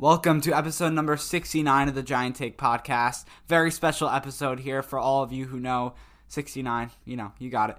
[0.00, 3.26] Welcome to episode number 69 of the Giant Take podcast.
[3.48, 5.92] Very special episode here for all of you who know
[6.28, 6.90] 69.
[7.04, 7.76] You know, you got it.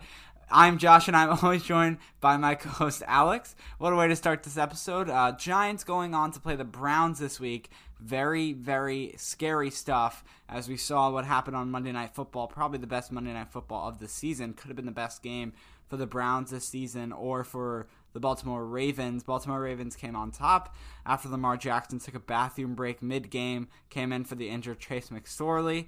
[0.52, 3.56] I'm Josh, and I'm always joined by my co host Alex.
[3.80, 5.10] What a way to start this episode.
[5.10, 7.72] Uh, Giants going on to play the Browns this week.
[8.00, 12.46] Very, very scary stuff as we saw what happened on Monday Night Football.
[12.46, 14.54] Probably the best Monday Night Football of the season.
[14.54, 15.54] Could have been the best game
[15.90, 19.24] for the Browns this season or for the Baltimore Ravens.
[19.24, 24.12] Baltimore Ravens came on top after Lamar Jackson took a bathroom break mid game, came
[24.12, 25.88] in for the injured Trace McSorley.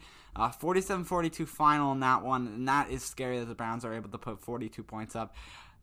[0.59, 3.93] 47 uh, 42 final in that one, and that is scary that the Browns are
[3.93, 5.35] able to put 42 points up.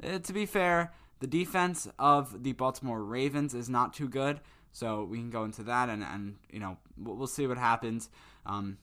[0.02, 4.40] Uh, to be fair, the defense of the Baltimore Ravens is not too good,
[4.72, 8.08] so we can go into that and, and you know, we'll, we'll see what happens.
[8.46, 8.78] Um,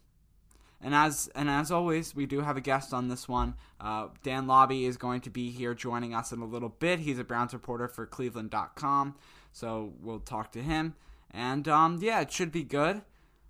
[0.82, 3.56] and as and as always, we do have a guest on this one.
[3.82, 7.00] Uh, Dan Labbe is going to be here joining us in a little bit.
[7.00, 9.16] He's a Browns reporter for Cleveland.com,
[9.52, 10.96] so we'll talk to him.
[11.32, 13.02] And um, yeah, it should be good.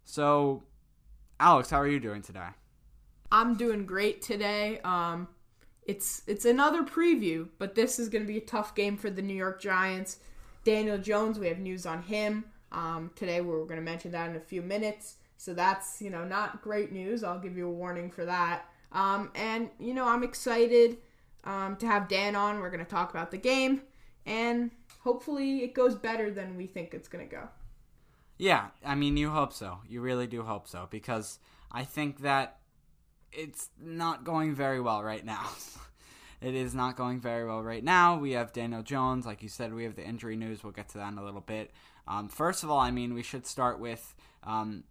[0.06, 0.64] So,
[1.40, 2.48] Alex, how are you doing today?
[3.32, 4.80] I'm doing great today.
[4.86, 5.28] Um,
[5.86, 9.22] it's it's another preview, but this is going to be a tough game for the
[9.22, 10.18] New York Giants.
[10.64, 13.42] Daniel Jones, we have news on him um, today.
[13.42, 15.16] We're going to mention that in a few minutes.
[15.38, 17.24] So that's, you know, not great news.
[17.24, 18.66] I'll give you a warning for that.
[18.92, 20.98] Um, and, you know, I'm excited
[21.44, 22.60] um, to have Dan on.
[22.60, 23.82] We're going to talk about the game.
[24.26, 27.48] And hopefully it goes better than we think it's going to go.
[28.38, 29.80] Yeah, I mean, you hope so.
[29.88, 30.88] You really do hope so.
[30.90, 31.40] Because
[31.72, 32.58] I think that
[33.32, 35.48] it's not going very well right now.
[36.42, 38.18] it is not going very well right now.
[38.18, 39.26] We have Daniel Jones.
[39.26, 40.64] Like you said, we have the injury news.
[40.64, 41.72] We'll get to that in a little bit.
[42.08, 44.84] Um, first of all, I mean, we should start with um,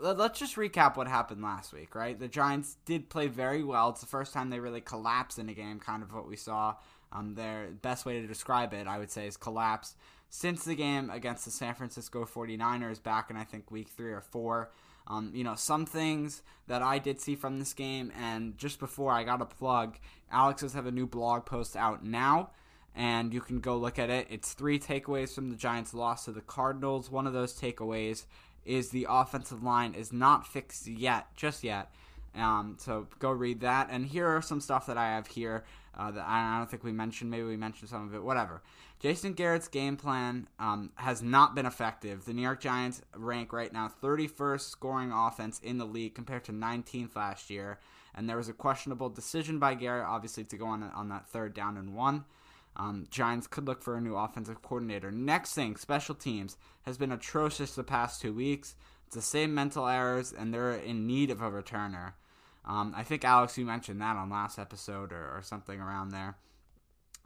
[0.00, 2.18] let's just recap what happened last week, right?
[2.18, 3.90] The Giants did play very well.
[3.90, 6.74] It's the first time they really collapsed in a game, kind of what we saw.
[7.12, 9.94] Um, their best way to describe it, I would say, is collapse.
[10.28, 14.20] Since the game against the San Francisco 49ers back in, I think, week three or
[14.20, 14.70] four,
[15.08, 19.12] um, you know, some things that I did see from this game, and just before
[19.12, 19.98] I got a plug,
[20.30, 22.50] Alex does have a new blog post out now,
[22.94, 24.28] and you can go look at it.
[24.30, 27.10] It's three takeaways from the Giants' loss to the Cardinals.
[27.10, 28.24] One of those takeaways
[28.64, 31.90] is the offensive line is not fixed yet, just yet.
[32.34, 33.88] Um, so go read that.
[33.90, 35.64] And here are some stuff that I have here
[35.96, 37.30] uh, that I don't think we mentioned.
[37.30, 38.22] Maybe we mentioned some of it.
[38.22, 38.62] Whatever.
[39.00, 42.26] Jason Garrett's game plan um, has not been effective.
[42.26, 46.52] The New York Giants rank right now 31st scoring offense in the league compared to
[46.52, 47.78] 19th last year.
[48.14, 51.54] And there was a questionable decision by Garrett, obviously, to go on on that third
[51.54, 52.24] down and one.
[52.80, 55.10] Um, Giants could look for a new offensive coordinator.
[55.10, 58.74] Next thing, special teams has been atrocious the past two weeks.
[59.06, 62.14] It's the same mental errors, and they're in need of a returner.
[62.64, 66.36] Um, I think Alex, you mentioned that on last episode or, or something around there.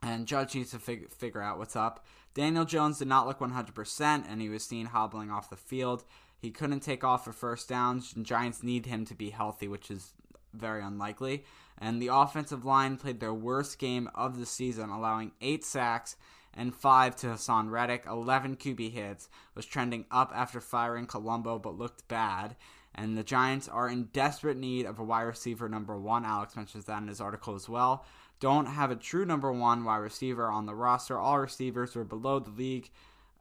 [0.02, 2.04] And Judge needs to fig- figure out what's up.
[2.34, 6.02] Daniel Jones did not look 100%, and he was seen hobbling off the field.
[6.36, 8.12] He couldn't take off for first downs.
[8.12, 10.14] Giants need him to be healthy, which is
[10.52, 11.44] very unlikely.
[11.78, 16.16] And the offensive line played their worst game of the season, allowing eight sacks
[16.52, 18.04] and five to Haason Reddick.
[18.06, 22.56] 11 QB hits, was trending up after firing Colombo, but looked bad.
[22.94, 26.24] And the Giants are in desperate need of a wide receiver number one.
[26.24, 28.04] Alex mentions that in his article as well.
[28.38, 31.18] Don't have a true number one wide receiver on the roster.
[31.18, 32.90] All receivers were below the league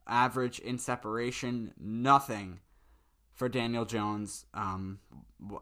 [0.08, 1.74] average in separation.
[1.80, 2.60] Nothing
[3.34, 4.46] for Daniel Jones.
[4.54, 5.00] Um,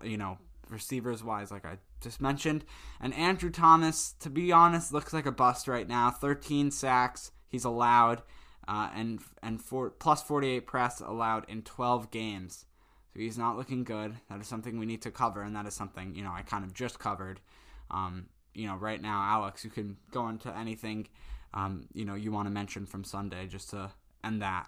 [0.04, 0.38] you know,
[0.72, 2.66] receivers wise, like I just mentioned.
[3.00, 6.10] And Andrew Thomas, to be honest, looks like a bust right now.
[6.10, 8.22] 13 sacks he's allowed,
[8.68, 12.66] uh, and and four, plus 48 press allowed in 12 games.
[13.14, 14.16] So he's not looking good.
[14.30, 16.64] That is something we need to cover, and that is something you know I kind
[16.64, 17.42] of just covered.
[17.90, 21.08] Um, you know, right now, Alex, you can go into anything
[21.54, 23.92] um, you know you want to mention from Sunday just to
[24.24, 24.68] end that.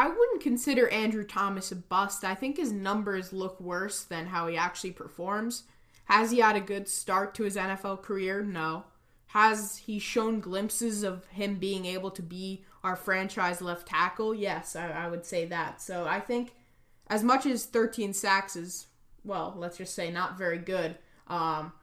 [0.00, 2.24] I wouldn't consider Andrew Thomas a bust.
[2.24, 5.64] I think his numbers look worse than how he actually performs.
[6.06, 8.42] Has he had a good start to his NFL career?
[8.42, 8.84] No.
[9.26, 14.34] Has he shown glimpses of him being able to be our franchise left tackle?
[14.34, 15.82] Yes, I, I would say that.
[15.82, 16.54] So I think
[17.08, 18.86] as much as 13 sacks is,
[19.22, 20.96] well, let's just say not very good,
[21.28, 21.74] um,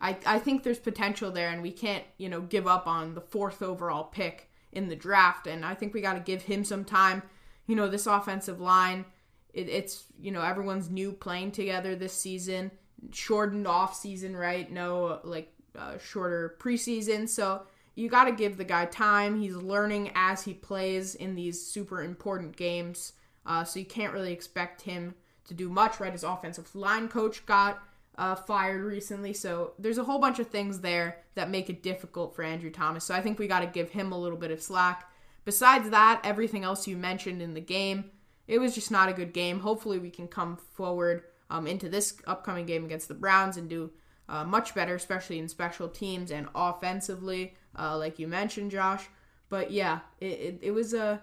[0.00, 3.20] I, I think there's potential there, and we can't, you know, give up on the
[3.20, 5.46] fourth overall pick in the draft.
[5.46, 7.22] And I think we got to give him some time.
[7.66, 9.04] You know, this offensive line,
[9.52, 12.70] it, it's, you know, everyone's new playing together this season,
[13.12, 14.70] shortened off season, right?
[14.70, 17.28] No, like, uh, shorter preseason.
[17.28, 17.62] So
[17.94, 19.40] you got to give the guy time.
[19.40, 23.12] He's learning as he plays in these super important games.
[23.46, 25.14] Uh, so you can't really expect him
[25.46, 26.12] to do much, right?
[26.12, 27.82] His offensive line coach got
[28.16, 29.32] uh, fired recently.
[29.32, 33.04] So there's a whole bunch of things there that make it difficult for Andrew Thomas.
[33.04, 35.10] So I think we got to give him a little bit of slack.
[35.44, 38.10] Besides that, everything else you mentioned in the game,
[38.46, 39.60] it was just not a good game.
[39.60, 43.90] Hopefully, we can come forward um, into this upcoming game against the Browns and do
[44.28, 49.06] uh, much better, especially in special teams and offensively, uh, like you mentioned, Josh.
[49.48, 51.22] But yeah, it, it, it was a.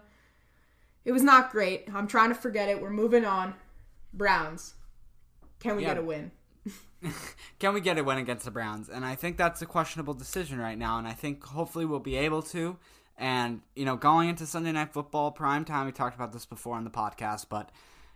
[1.03, 1.88] It was not great.
[1.91, 2.79] I'm trying to forget it.
[2.79, 3.56] We're moving on.
[4.13, 4.75] Browns.
[5.59, 5.89] Can we yeah.
[5.89, 6.31] get a win?
[7.59, 8.88] can we get a win against the Browns?
[8.88, 11.00] And I think that's a questionable decision right now.
[11.00, 12.77] And I think hopefully we'll be able to.
[13.21, 16.75] And, you know, going into Sunday Night Football prime time, we talked about this before
[16.75, 17.69] on the podcast, but,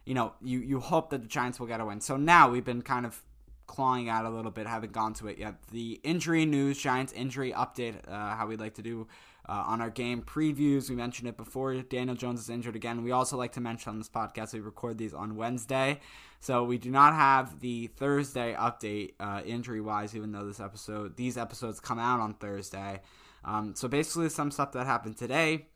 [0.03, 2.01] you know, you, you hope that the Giants will get a win.
[2.01, 3.21] So now we've been kind of
[3.67, 5.55] clawing out a little bit, haven't gone to it yet.
[5.71, 9.07] The injury news, Giants injury update, uh, how we like to do
[9.47, 10.89] uh, on our game previews.
[10.89, 11.75] We mentioned it before.
[11.75, 13.03] Daniel Jones is injured again.
[13.03, 15.99] We also like to mention on this podcast we record these on Wednesday,
[16.39, 20.15] so we do not have the Thursday update uh, injury wise.
[20.15, 23.01] Even though this episode, these episodes come out on Thursday.
[23.45, 25.67] Um, so basically, some stuff that happened today.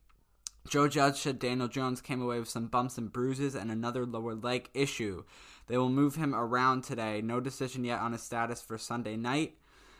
[0.67, 4.35] Joe Judge said Daniel Jones came away with some bumps and bruises and another lower
[4.35, 5.23] leg issue.
[5.67, 7.21] They will move him around today.
[7.21, 9.55] No decision yet on his status for Sunday night.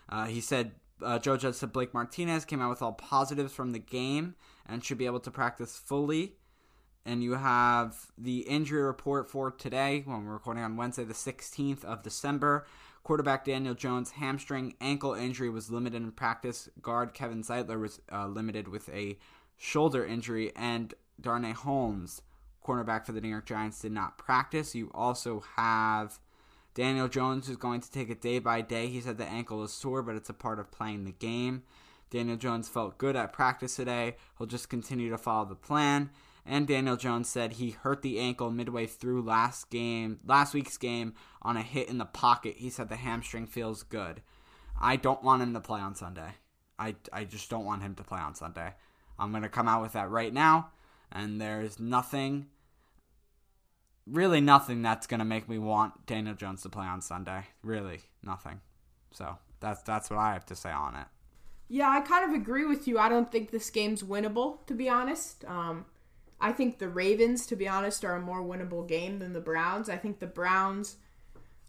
[0.09, 3.71] Uh, he said uh, Joe Judge said Blake Martinez came out with all positives from
[3.71, 4.35] the game
[4.67, 6.33] and should be able to practice fully.
[7.05, 11.83] And you have the injury report for today when we're recording on Wednesday, the 16th
[11.85, 12.67] of December.
[13.09, 16.69] Quarterback Daniel Jones' hamstring ankle injury was limited in practice.
[16.79, 19.17] Guard Kevin Zeitler was uh, limited with a
[19.57, 20.51] shoulder injury.
[20.55, 22.21] And Darnay Holmes,
[22.63, 24.75] cornerback for the New York Giants, did not practice.
[24.75, 26.19] You also have
[26.75, 28.85] Daniel Jones who's going to take it day by day.
[28.89, 31.63] He said the ankle is sore, but it's a part of playing the game.
[32.11, 34.17] Daniel Jones felt good at practice today.
[34.37, 36.11] He'll just continue to follow the plan.
[36.49, 41.13] And Daniel Jones said he hurt the ankle midway through last game, last week's game
[41.43, 42.55] on a hit in the pocket.
[42.57, 44.21] He said the hamstring feels good.
[44.81, 46.31] I don't want him to play on Sunday.
[46.79, 48.73] I, I just don't want him to play on Sunday.
[49.19, 50.71] I'm going to come out with that right now.
[51.11, 52.47] And there's nothing
[54.11, 57.45] really nothing that's gonna make me want Daniel Jones to play on Sunday.
[57.63, 58.61] Really, nothing.
[59.11, 61.05] So that's that's what I have to say on it.
[61.67, 62.97] Yeah, I kind of agree with you.
[62.97, 65.45] I don't think this game's winnable, to be honest.
[65.45, 65.85] Um,
[66.41, 69.89] I think the Ravens, to be honest, are a more winnable game than the Browns.
[69.89, 70.95] I think the Browns,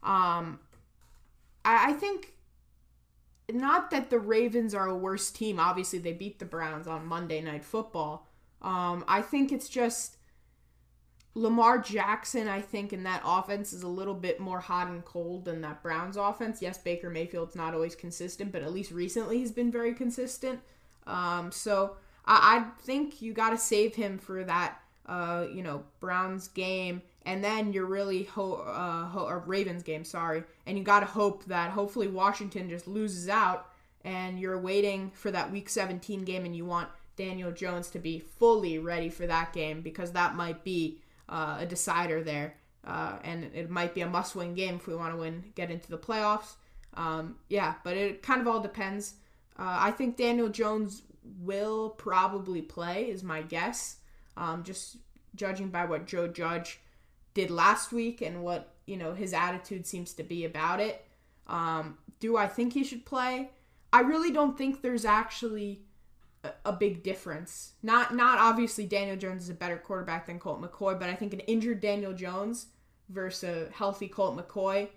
[0.03, 0.61] um,
[1.65, 2.35] I, I think
[3.51, 5.59] not that the Ravens are a worse team.
[5.59, 8.29] Obviously, they beat the Browns on Monday Night Football.
[8.63, 10.19] Um, I think it's just
[11.35, 15.45] Lamar Jackson, I think, in that offense is a little bit more hot and cold
[15.45, 16.61] than that Browns offense.
[16.61, 20.61] Yes, Baker Mayfield's not always consistent, but at least recently he's been very consistent.
[21.07, 21.97] Um, so
[22.31, 27.03] I, I, think you got to save him for that, uh, you know, Browns game,
[27.27, 31.07] and then you're really ho- uh, ho- or Ravens game, sorry, and you got to
[31.07, 33.67] hope that hopefully Washington just loses out,
[34.05, 38.21] and you're waiting for that Week 17 game, and you want Daniel Jones to be
[38.21, 42.55] fully ready for that game because that might be uh, a decider there.
[42.87, 45.91] Uh, and it might be a must-win game if we want to win, get into
[45.91, 46.55] the playoffs.
[46.95, 49.15] Um, yeah, but it kind of all depends.
[49.59, 53.97] Uh, I think Daniel Jones will probably play, is my guess.
[54.37, 54.97] Um, just
[55.35, 56.81] judging by what Joe Judge
[57.35, 61.05] did last week and what you know his attitude seems to be about it.
[61.47, 63.51] Um, do I think he should play?
[63.93, 65.83] I really don't think there's actually
[66.45, 67.73] a, a big difference.
[67.83, 71.33] Not not obviously Daniel Jones is a better quarterback than Colt McCoy, but I think
[71.33, 72.67] an injured Daniel Jones
[73.09, 74.89] versus a healthy Colt McCoy,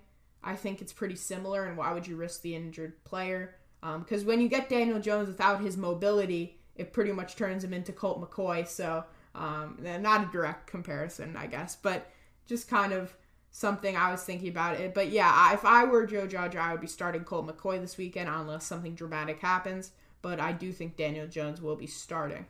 [0.44, 1.66] I think it's pretty similar.
[1.66, 3.56] And why would you risk the injured player?
[4.00, 7.74] Because um, when you get Daniel Jones without his mobility, it pretty much turns him
[7.74, 8.68] into Colt McCoy.
[8.68, 9.04] So
[9.36, 12.10] um, not a direct comparison, I guess, but
[12.46, 13.16] just kind of
[13.52, 14.94] something I was thinking about it.
[14.94, 18.30] But yeah, if I were Joe Judge, I would be starting Colt McCoy this weekend
[18.30, 19.92] unless something dramatic happens.
[20.22, 22.46] But I do think Daniel Jones will be starting.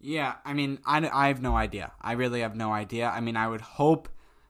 [0.00, 1.92] Yeah, I mean, I, I have no idea.
[2.00, 3.08] I really have no idea.
[3.08, 4.08] I mean, I would hope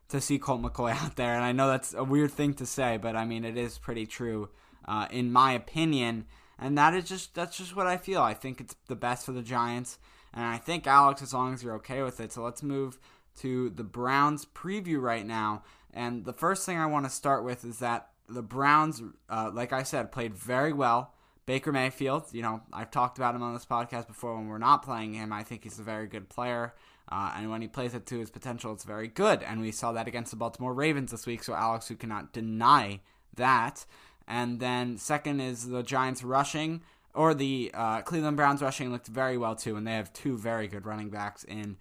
[0.08, 2.96] to see Colt McCoy out there, and I know that's a weird thing to say,
[2.96, 4.48] but I mean, it is pretty true,
[4.86, 6.26] uh, in my opinion.
[6.58, 8.22] And that is just that's just what I feel.
[8.22, 9.98] I think it's the best for the Giants,
[10.32, 12.32] and I think Alex, as long as you're okay with it.
[12.32, 12.98] So let's move
[13.40, 15.62] to the Browns preview right now.
[15.92, 19.72] And the first thing I want to start with is that the Browns, uh, like
[19.72, 21.12] I said, played very well.
[21.46, 24.82] Baker Mayfield, you know, I've talked about him on this podcast before when we're not
[24.82, 25.32] playing him.
[25.32, 26.74] I think he's a very good player.
[27.08, 29.42] Uh, and when he plays it to his potential, it's very good.
[29.44, 31.44] And we saw that against the Baltimore Ravens this week.
[31.44, 33.00] So Alex, who cannot deny
[33.36, 33.86] that.
[34.28, 36.82] And then second is the Giants rushing,
[37.14, 39.76] or the uh, Cleveland Browns rushing looked very well too.
[39.76, 41.76] And they have two very good running backs in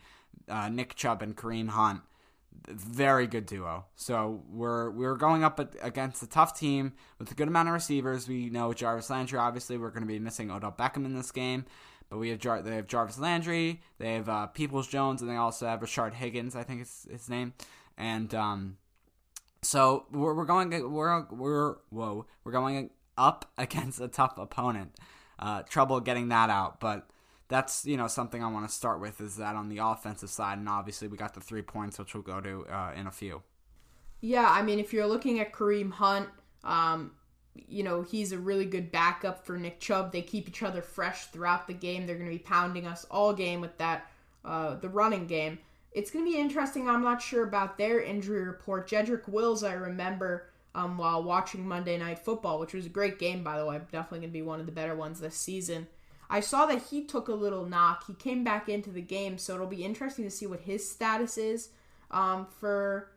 [0.47, 2.01] uh, Nick Chubb and Kareem Hunt.
[2.67, 3.85] Very good duo.
[3.95, 8.27] So we're we're going up against a tough team with a good amount of receivers.
[8.27, 9.37] We know Jarvis Landry.
[9.37, 11.65] Obviously, we're going to be missing Odell Beckham in this game,
[12.09, 15.35] but we have Jar- they have Jarvis Landry, they have uh, Peoples Jones, and they
[15.35, 16.55] also have Rashard Higgins.
[16.55, 17.53] I think is his name,
[17.97, 18.77] and um,
[19.65, 24.91] so we're, we're going we're we're whoa we're going up against a tough opponent.
[25.38, 27.10] Uh, trouble getting that out, but
[27.48, 30.57] that's you know something I want to start with is that on the offensive side,
[30.57, 33.43] and obviously we got the three points, which we'll go to uh, in a few.
[34.22, 36.29] Yeah, I mean, if you're looking at Kareem Hunt,
[36.63, 37.12] um,
[37.53, 40.12] you know he's a really good backup for Nick Chubb.
[40.12, 42.05] They keep each other fresh throughout the game.
[42.05, 44.10] They're going to be pounding us all game with that
[44.45, 45.60] uh, the running game.
[45.95, 46.89] It's going to be interesting.
[46.89, 48.89] I'm not sure about their injury report.
[48.89, 50.49] Jedrick Wills, I remember.
[50.75, 54.19] Um, while watching Monday Night Football, which was a great game, by the way, definitely
[54.19, 55.87] going to be one of the better ones this season.
[56.29, 58.05] I saw that he took a little knock.
[58.07, 61.37] He came back into the game, so it'll be interesting to see what his status
[61.37, 61.69] is
[62.11, 63.11] um, for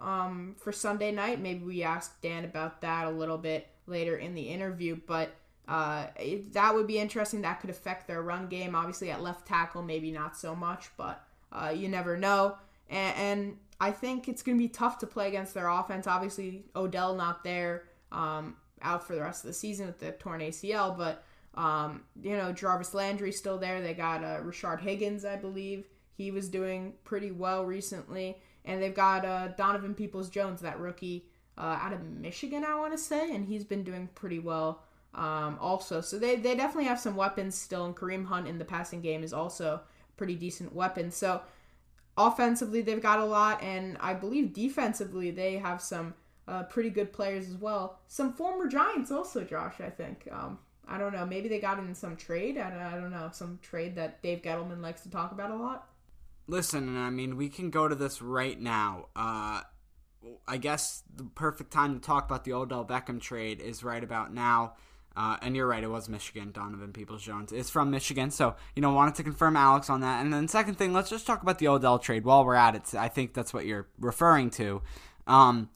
[0.00, 1.38] um, for Sunday night.
[1.38, 5.34] Maybe we ask Dan about that a little bit later in the interview, but
[5.68, 7.42] uh, it, that would be interesting.
[7.42, 8.74] That could affect their run game.
[8.74, 11.22] Obviously, at left tackle, maybe not so much, but
[11.52, 12.56] uh, you never know.
[12.88, 16.06] And, and, I think it's going to be tough to play against their offense.
[16.06, 17.82] Obviously, Odell not there,
[18.12, 22.36] um, out for the rest of the season with the torn ACL, but um, you
[22.36, 23.80] know, Jarvis Landry still there.
[23.80, 25.88] They got uh, Rashard Higgins, I believe.
[26.16, 28.38] He was doing pretty well recently.
[28.64, 31.26] And they've got uh, Donovan Peoples Jones, that rookie
[31.58, 33.34] uh, out of Michigan, I want to say.
[33.34, 36.00] And he's been doing pretty well um, also.
[36.00, 37.84] So they, they definitely have some weapons still.
[37.84, 39.80] And Kareem Hunt in the passing game is also
[40.16, 41.10] pretty decent weapon.
[41.10, 41.42] So
[42.16, 43.62] offensively, they've got a lot.
[43.62, 46.14] And I believe defensively, they have some
[46.48, 47.98] uh, pretty good players as well.
[48.08, 50.28] Some former Giants also, Josh, I think.
[50.30, 51.24] Um, I don't know.
[51.24, 52.58] Maybe they got in some trade.
[52.58, 53.30] I don't, I don't know.
[53.32, 55.88] Some trade that Dave Gettleman likes to talk about a lot.
[56.48, 59.06] Listen, I mean, we can go to this right now.
[59.14, 59.62] Uh,
[60.46, 64.34] I guess the perfect time to talk about the Odell Beckham trade is right about
[64.34, 64.74] now.
[65.16, 66.52] Uh, and you're right, it was Michigan.
[66.52, 70.22] Donovan Peoples Jones is from Michigan, so you know wanted to confirm Alex on that.
[70.22, 72.94] And then second thing, let's just talk about the Odell trade while we're at it.
[72.94, 74.82] I think that's what you're referring to.
[75.26, 75.68] Um,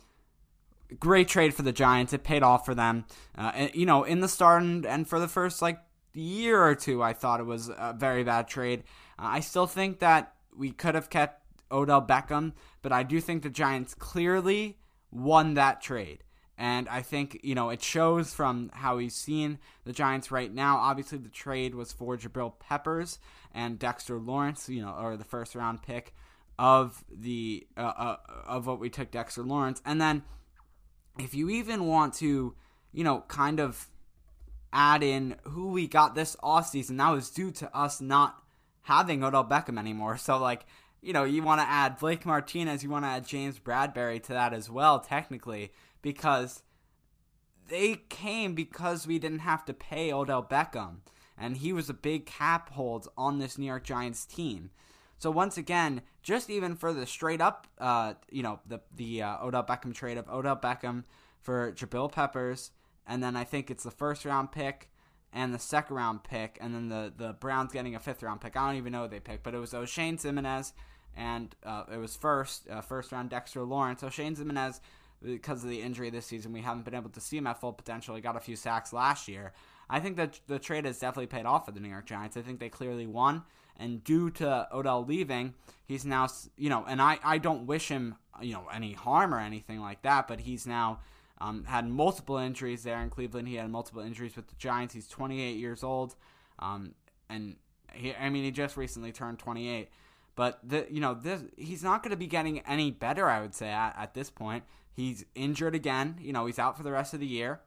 [0.99, 2.13] great trade for the Giants.
[2.13, 3.05] It paid off for them.
[3.37, 5.79] Uh, and, you know, in the start and, and, for the first like
[6.15, 8.85] year or two, I thought it was a very bad trade.
[9.19, 12.53] Uh, I still think that we could have kept Odell Beckham,
[12.83, 14.79] but I do think the Giants clearly
[15.11, 16.23] won that trade.
[16.59, 20.79] And I think, you know, it shows from how he's seen the Giants right now.
[20.79, 23.19] Obviously, the trade was for Jabril Peppers
[23.53, 26.15] and Dexter Lawrence, you know, or the first round pick
[26.59, 29.83] of the uh, uh, of what we took Dexter Lawrence.
[29.85, 30.23] And then
[31.19, 32.55] if you even want to,
[32.93, 33.89] you know, kind of
[34.73, 38.43] add in who we got this offseason, that was due to us not
[38.83, 40.17] having Odell Beckham anymore.
[40.27, 40.65] So, like,
[41.03, 44.33] you know, you want to add Blake Martinez, you want to add James Bradberry to
[44.33, 45.73] that as well, technically,
[46.07, 46.63] because
[47.67, 50.99] they came because we didn't have to pay Odell Beckham.
[51.37, 54.71] And he was a big cap hold on this New York Giants team.
[55.19, 59.45] So once again, just even for the straight up, uh, you know, the the uh,
[59.45, 61.03] Odell Beckham trade of Odell Beckham
[61.41, 62.71] for Jabril Peppers,
[63.05, 64.89] and then I think it's the first round pick
[65.33, 68.57] and the second round pick, and then the the Browns getting a fifth round pick.
[68.57, 70.73] I don't even know what they picked, but it was Oshane Ximines
[71.17, 74.03] and uh, it was first uh, first round Dexter Lawrence.
[74.03, 74.81] So Shane Ximines,
[75.27, 77.73] because of the injury this season, we haven't been able to see him at full
[77.73, 78.15] potential.
[78.15, 79.53] He got a few sacks last year.
[79.89, 82.37] I think that the trade has definitely paid off for the New York Giants.
[82.37, 83.43] I think they clearly won,
[83.77, 85.55] and due to Odell leaving,
[85.87, 89.39] he's now you know, and I I don't wish him you know any harm or
[89.39, 91.01] anything like that, but he's now.
[91.39, 93.47] Um, had multiple injuries there in Cleveland.
[93.47, 94.95] He had multiple injuries with the Giants.
[94.95, 96.15] He's 28 years old,
[96.59, 96.95] um,
[97.29, 97.57] and
[97.93, 99.91] he, I mean, he just recently turned 28.
[100.35, 103.29] But the you know this he's not going to be getting any better.
[103.29, 104.65] I would say at, at this point
[104.97, 106.17] he's injured again.
[106.21, 107.61] You know he's out for the rest of the year,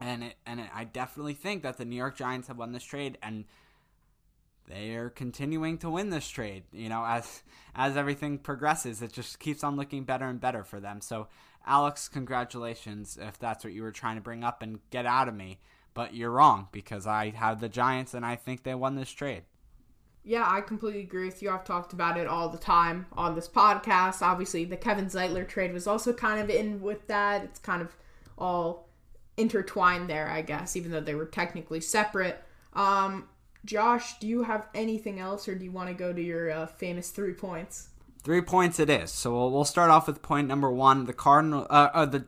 [0.00, 2.84] and it, and it, I definitely think that the New York Giants have won this
[2.84, 3.44] trade and
[4.68, 6.64] they're continuing to win this trade.
[6.72, 7.42] You know as
[7.74, 11.00] as everything progresses, it just keeps on looking better and better for them.
[11.00, 11.28] So
[11.66, 15.34] Alex, congratulations if that's what you were trying to bring up and get out of
[15.34, 15.58] me.
[15.94, 19.44] But you're wrong because I have the Giants and I think they won this trade.
[20.28, 21.50] Yeah, I completely agree with you.
[21.50, 24.22] I've talked about it all the time on this podcast.
[24.22, 27.44] Obviously, the Kevin Zeitler trade was also kind of in with that.
[27.44, 27.94] It's kind of
[28.36, 28.88] all
[29.36, 32.42] intertwined there, I guess, even though they were technically separate.
[32.72, 33.28] Um,
[33.64, 36.66] Josh, do you have anything else, or do you want to go to your uh,
[36.66, 37.90] famous three points?
[38.24, 39.12] Three points it is.
[39.12, 41.04] So we'll, we'll start off with point number one.
[41.04, 42.26] The Cardinal, uh, uh, the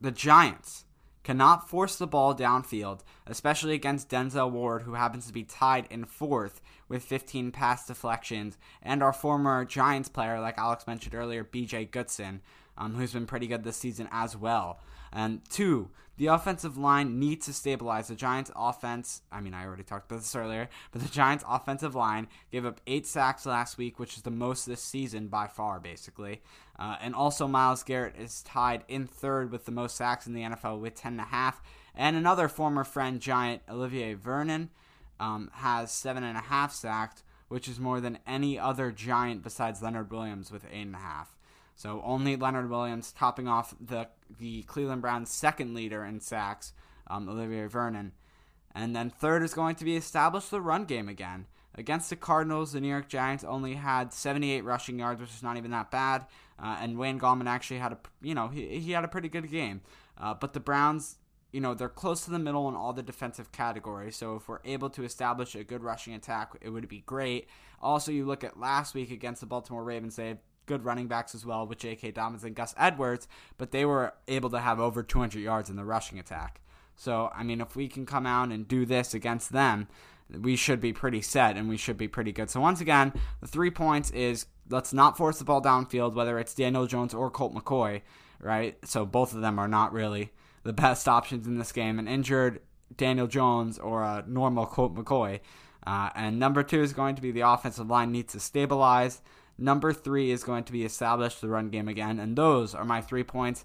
[0.00, 0.84] the Giants
[1.24, 6.04] cannot force the ball downfield, especially against Denzel Ward, who happens to be tied in
[6.04, 11.90] fourth with 15 pass deflections, and our former Giants player, like Alex mentioned earlier, BJ
[11.90, 12.42] Goodson,
[12.76, 14.80] um, who's been pretty good this season as well.
[15.12, 18.08] And two, the offensive line needs to stabilize.
[18.08, 21.94] The Giants' offense, I mean, I already talked about this earlier, but the Giants' offensive
[21.94, 25.80] line gave up eight sacks last week, which is the most this season by far,
[25.80, 26.42] basically.
[26.78, 30.42] Uh, and also, Myles Garrett is tied in third with the most sacks in the
[30.42, 31.54] NFL with 10.5.
[31.94, 34.70] And another former friend, Giant Olivier Vernon,
[35.20, 40.68] um, has 7.5 sacked, which is more than any other Giant besides Leonard Williams with
[40.68, 41.26] 8.5.
[41.76, 44.08] So only Leonard Williams topping off the
[44.38, 46.72] the Cleveland Browns' second leader in sacks,
[47.06, 48.12] um, Olivier Vernon.
[48.74, 51.46] And then third is going to be establish the run game again.
[51.74, 55.56] Against the Cardinals, the New York Giants only had 78 rushing yards, which is not
[55.56, 56.26] even that bad.
[56.58, 59.50] Uh, and Wayne Gallman actually had a, you know, he, he had a pretty good
[59.50, 59.80] game.
[60.18, 61.16] Uh, but the Browns,
[61.52, 64.16] you know, they're close to the middle in all the defensive categories.
[64.16, 67.48] So if we're able to establish a good rushing attack, it would be great.
[67.82, 71.34] Also, you look at last week against the Baltimore Ravens, they had good running backs
[71.34, 72.12] as well with J.K.
[72.12, 73.26] Dobbins and Gus Edwards,
[73.58, 76.60] but they were able to have over 200 yards in the rushing attack.
[76.94, 79.88] So, I mean, if we can come out and do this against them,
[80.28, 82.50] we should be pretty set and we should be pretty good.
[82.50, 86.54] So, once again, the three points is let's not force the ball downfield, whether it's
[86.54, 88.02] Daniel Jones or Colt McCoy,
[88.38, 88.76] right?
[88.86, 90.30] So, both of them are not really
[90.62, 91.98] the best options in this game.
[91.98, 92.60] An injured
[92.96, 95.40] Daniel Jones or a normal Colt McCoy.
[95.86, 99.22] Uh, and number two is going to be the offensive line needs to stabilize.
[99.56, 102.18] Number three is going to be establish the run game again.
[102.18, 103.64] And those are my three points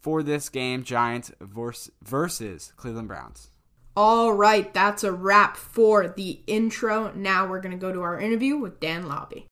[0.00, 3.50] for this game Giants versus Cleveland Browns.
[3.94, 7.12] All right, that's a wrap for the intro.
[7.12, 9.44] Now we're going to go to our interview with Dan Labbe.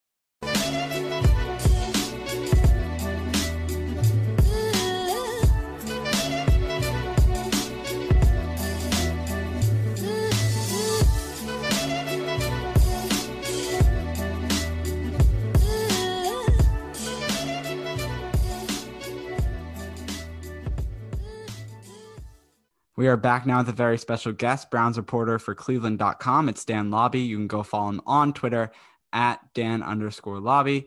[23.01, 26.51] We are back now with a very special guest, Browns reporter for Cleveland.com.
[26.51, 27.27] It's Dan Labbe.
[27.27, 28.73] You can go follow him on Twitter
[29.11, 30.87] at Dan underscore Labbe.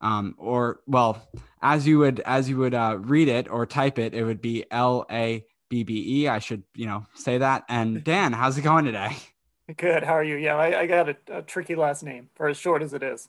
[0.00, 1.28] Um, or well,
[1.62, 4.64] as you would as you would uh, read it or type it, it would be
[4.72, 6.28] L A B B E.
[6.28, 7.62] I should you know say that.
[7.68, 9.16] And Dan, how's it going today?
[9.76, 10.02] Good.
[10.02, 10.34] How are you?
[10.34, 13.28] Yeah, I, I got a, a, tricky last name for as short as it is.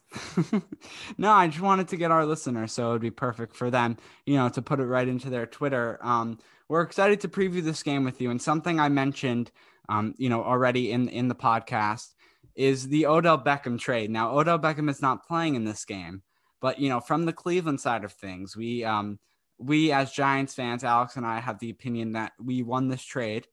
[1.20, 3.98] no, I just wanted to get our listeners, so it would be perfect for them,
[4.26, 6.00] you know, to put it right into their Twitter.
[6.02, 8.32] Um, we're excited to preview this game with you.
[8.32, 9.52] And something I mentioned,
[9.90, 12.14] um, you know, already in in the podcast
[12.56, 14.10] is the Odell Beckham trade.
[14.10, 16.24] Now, Odell Beckham is not playing in this game,
[16.62, 19.20] but you know, from the Cleveland side of things, we um,
[19.58, 23.48] we as Giants fans, Alex and I have the opinion that we won this trade.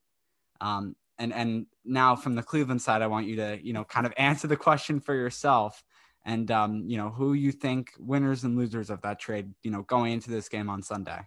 [0.61, 4.07] Um, and and now from the Cleveland side, I want you to you know kind
[4.07, 5.83] of answer the question for yourself
[6.25, 9.83] and um, you know who you think winners and losers of that trade you know
[9.83, 11.21] going into this game on Sunday.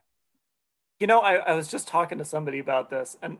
[0.99, 3.37] You know, I, I was just talking to somebody about this, and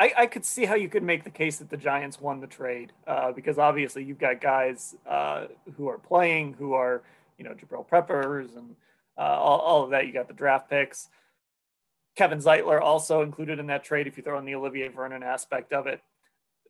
[0.00, 2.46] I, I could see how you could make the case that the Giants won the
[2.46, 7.02] trade uh, because obviously you've got guys uh, who are playing, who are,
[7.36, 8.76] you know, Jabril Peppers and
[9.18, 10.06] uh, all, all of that.
[10.06, 11.08] You got the draft picks.
[12.16, 15.72] Kevin Zeitler also included in that trade if you throw in the Olivier Vernon aspect
[15.72, 16.00] of it.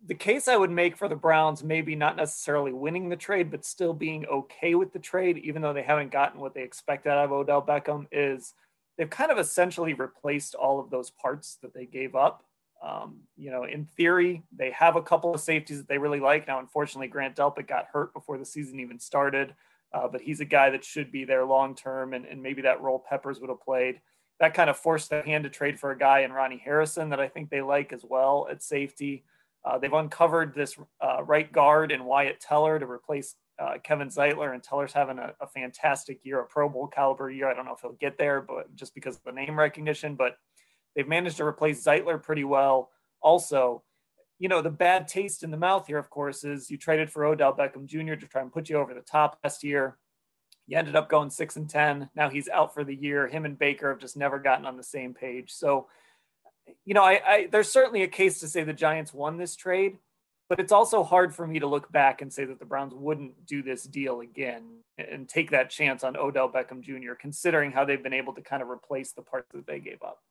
[0.06, 3.64] the case I would make for the Browns, maybe not necessarily winning the trade, but
[3.64, 7.24] still being okay with the trade, even though they haven't gotten what they expect out
[7.24, 8.54] of Odell Beckham, is
[8.98, 12.42] they've kind of essentially replaced all of those parts that they gave up.
[12.82, 16.46] Um, you know, in theory, they have a couple of safeties that they really like.
[16.46, 19.54] Now, unfortunately, Grant Delpit got hurt before the season even started,
[19.92, 22.80] uh, but he's a guy that should be there long term, and, and maybe that
[22.80, 24.00] role Peppers would have played.
[24.40, 27.20] That kind of forced their hand to trade for a guy in Ronnie Harrison that
[27.20, 29.24] I think they like as well at safety.
[29.64, 34.54] Uh, they've uncovered this uh, right guard in Wyatt Teller to replace uh, Kevin Zeitler,
[34.54, 37.48] and Teller's having a, a, fantastic year, a Pro Bowl caliber year.
[37.48, 40.36] I don't know if he'll get there, but just because of the name recognition, but
[40.94, 42.90] they've managed to replace Zeitler pretty well.
[43.20, 43.82] Also,
[44.38, 47.24] you know, the bad taste in the mouth here, of course, is you traded for
[47.24, 48.14] Odell Beckham Jr.
[48.14, 49.96] to try and put you over the top last year.
[50.66, 52.10] You ended up going six and 10.
[52.14, 53.26] Now he's out for the year.
[53.26, 55.50] Him and Baker have just never gotten on the same page.
[55.50, 55.88] So,
[56.84, 59.96] you know, I, I, there's certainly a case to say the Giants won this trade,
[60.48, 63.46] but it's also hard for me to look back and say that the Browns wouldn't
[63.46, 68.02] do this deal again and take that chance on Odell Beckham Jr., considering how they've
[68.02, 70.22] been able to kind of replace the parts that they gave up.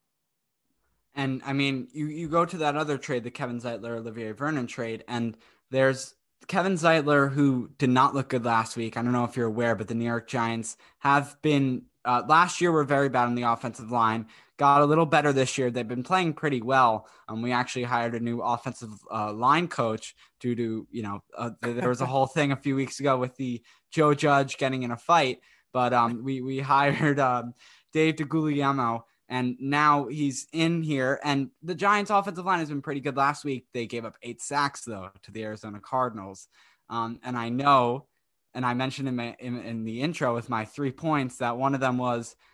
[1.16, 4.68] And I mean, you, you go to that other trade, the Kevin Zeitler Olivier Vernon
[4.68, 5.38] trade, and
[5.72, 6.16] there's
[6.48, 8.98] Kevin Zeitler, who did not look good last week.
[8.98, 12.62] I don't know if you're aware, but the New York Giants have been uh, last
[12.62, 14.28] year were very bad on the offensive line
[14.58, 15.70] got a little better this year.
[15.70, 17.08] They've been playing pretty well.
[17.28, 21.52] Um, we actually hired a new offensive uh, line coach due to, you know, uh,
[21.62, 24.92] there was a whole thing a few weeks ago with the Joe Judge getting in
[24.92, 25.40] a fight,
[25.72, 27.54] but um, we, we hired um,
[27.94, 31.20] Dave DeGuglielmo and now he's in here.
[31.24, 33.68] And the Giants' offensive line has been pretty good last week.
[33.74, 36.48] They gave up eight sacks, though, to the Arizona Cardinals.
[36.90, 38.08] Um, and I know,
[38.54, 41.76] and I mentioned in, my, in, in the intro with my three points that one
[41.76, 42.36] of them was–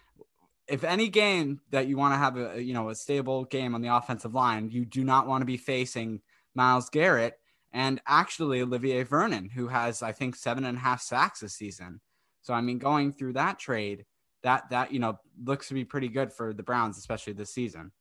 [0.67, 3.82] if any game that you want to have a you know a stable game on
[3.82, 6.21] the offensive line, you do not want to be facing
[6.56, 7.39] Myles Garrett
[7.71, 11.99] and actually Olivier Vernon, who has I think seven and a half sacks this season.
[12.41, 14.06] So I mean, going through that trade,
[14.43, 17.91] that that you know looks to be pretty good for the Browns, especially this season.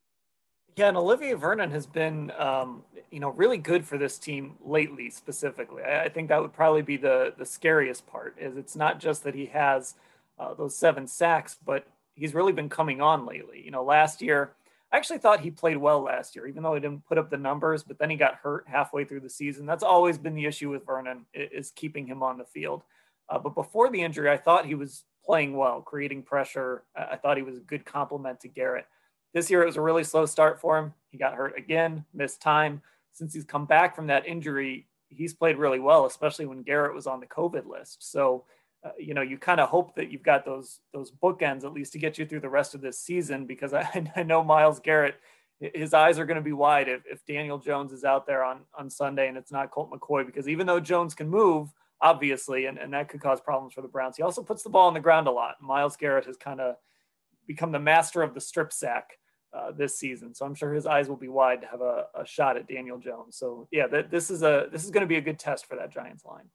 [0.76, 5.10] Yeah, and Olivier Vernon has been, um, you know, really good for this team lately.
[5.10, 8.36] Specifically, I, I, think that would probably be the the scariest part.
[8.38, 9.94] Is it's not just that he has
[10.38, 13.62] uh, those seven sacks, but he's really been coming on lately.
[13.64, 14.52] You know, last year,
[14.92, 17.38] I actually thought he played well last year, even though he didn't put up the
[17.38, 19.64] numbers, but then he got hurt halfway through the season.
[19.64, 22.82] That's always been the issue with Vernon is keeping him on the field.
[23.28, 26.82] Uh, but before the injury, I thought he was playing well, creating pressure.
[26.94, 28.86] I thought he was a good complement to Garrett.
[29.32, 30.92] This year, it was a really slow start for him.
[31.10, 32.82] He got hurt again, missed time.
[33.12, 37.06] Since he's come back from that injury, he's played really well, especially when Garrett was
[37.06, 38.10] on the COVID list.
[38.10, 38.44] So
[38.84, 41.92] uh, you know, you kind of hope that you've got those those bookends at least
[41.92, 45.16] to get you through the rest of this season because I, I know Myles Garrett,
[45.60, 48.60] his eyes are going to be wide if, if Daniel Jones is out there on
[48.76, 52.78] on Sunday and it's not Colt McCoy because even though Jones can move, obviously, and,
[52.78, 55.00] and that could cause problems for the Browns, he also puts the ball on the
[55.00, 55.56] ground a lot.
[55.60, 56.74] Myles Garrett has kind of
[57.46, 59.18] become the master of the strip sack.
[59.54, 62.24] Uh, this season, so I'm sure his eyes will be wide to have a, a
[62.24, 63.36] shot at Daniel Jones.
[63.36, 65.76] So yeah, that, this is a this is going to be a good test for
[65.76, 66.48] that Giants line.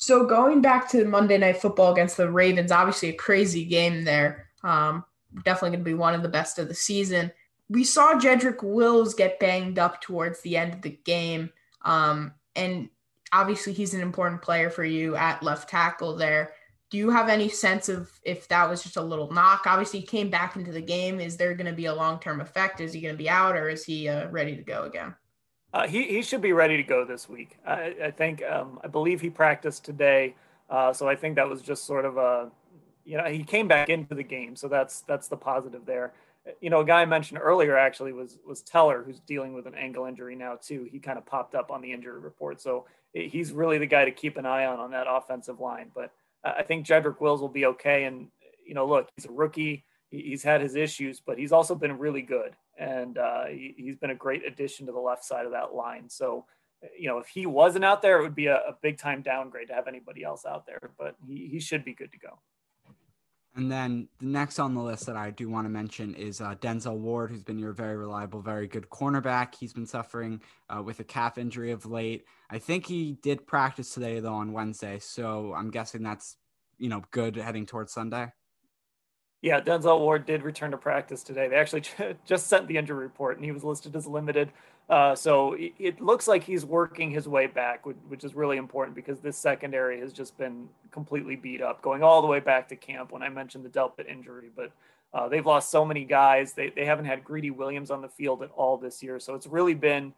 [0.00, 4.48] So going back to Monday Night Football against the Ravens, obviously a crazy game there.
[4.64, 5.04] Um,
[5.44, 7.30] definitely going to be one of the best of the season.
[7.68, 11.50] We saw Jedrick Wills get banged up towards the end of the game,
[11.84, 12.88] um, and
[13.30, 16.54] obviously he's an important player for you at left tackle there.
[16.88, 19.64] Do you have any sense of if that was just a little knock?
[19.66, 21.20] Obviously, he came back into the game.
[21.20, 22.80] Is there going to be a long term effect?
[22.80, 25.14] Is he going to be out, or is he uh, ready to go again?
[25.72, 27.58] Uh, he, he should be ready to go this week.
[27.66, 30.34] I, I think, um, I believe he practiced today.
[30.68, 32.50] Uh, so I think that was just sort of a,
[33.04, 34.56] you know, he came back into the game.
[34.56, 36.12] So that's, that's the positive there.
[36.60, 39.74] You know, a guy I mentioned earlier actually was, was Teller, who's dealing with an
[39.74, 40.88] ankle injury now too.
[40.90, 42.60] He kind of popped up on the injury report.
[42.60, 45.90] So he's really the guy to keep an eye on on that offensive line.
[45.94, 48.04] But I think Jedrick Wills will be okay.
[48.04, 48.28] And,
[48.66, 49.84] you know, look, he's a rookie.
[50.10, 54.10] He's had his issues, but he's also been really good and uh, he, has been
[54.10, 56.08] a great addition to the left side of that line.
[56.08, 56.46] So,
[56.98, 59.68] you know, if he wasn't out there, it would be a, a big time downgrade
[59.68, 60.90] to have anybody else out there.
[60.98, 62.38] But he, he should be good to go.
[63.54, 66.54] And then the next on the list that I do want to mention is uh,
[66.54, 69.56] Denzel Ward, who's been your very reliable, very good cornerback.
[69.56, 70.40] He's been suffering
[70.70, 72.24] uh, with a calf injury of late.
[72.48, 75.00] I think he did practice today, though, on Wednesday.
[75.00, 76.36] So I'm guessing that's,
[76.78, 78.32] you know, good heading towards Sunday.
[79.42, 81.48] Yeah, Denzel Ward did return to practice today.
[81.48, 81.84] They actually
[82.26, 84.50] just sent the injury report, and he was listed as limited.
[84.88, 89.20] Uh, so it looks like he's working his way back, which is really important because
[89.20, 93.12] this secondary has just been completely beat up, going all the way back to camp
[93.12, 94.50] when I mentioned the Delpit injury.
[94.54, 94.72] But
[95.14, 96.54] uh, they've lost so many guys.
[96.54, 99.20] They, they haven't had Greedy Williams on the field at all this year.
[99.20, 100.12] So it's really been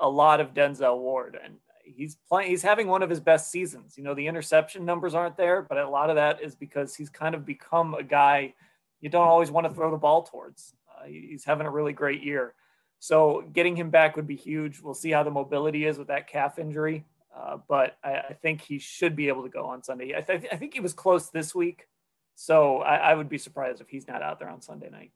[0.00, 2.50] a lot of Denzel Ward, and he's playing.
[2.50, 3.96] He's having one of his best seasons.
[3.96, 7.08] You know, the interception numbers aren't there, but a lot of that is because he's
[7.08, 8.54] kind of become a guy
[9.00, 10.74] you don't always want to throw the ball towards.
[10.88, 12.54] Uh, he's having a really great year.
[12.98, 14.80] So getting him back would be huge.
[14.80, 17.04] We'll see how the mobility is with that calf injury.
[17.36, 20.16] Uh, but I, I, think he should be able to go on Sunday.
[20.16, 21.86] I, th- I think he was close this week.
[22.34, 25.12] So I, I would be surprised if he's not out there on Sunday night.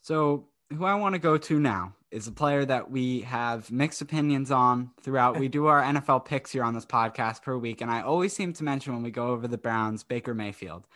[0.00, 4.00] So who I want to go to now is a player that we have mixed
[4.00, 5.38] opinions on throughout.
[5.38, 8.52] we do our NFL picks here on this podcast per week, and I always seem
[8.54, 10.86] to mention when we go over the Browns, Baker Mayfield.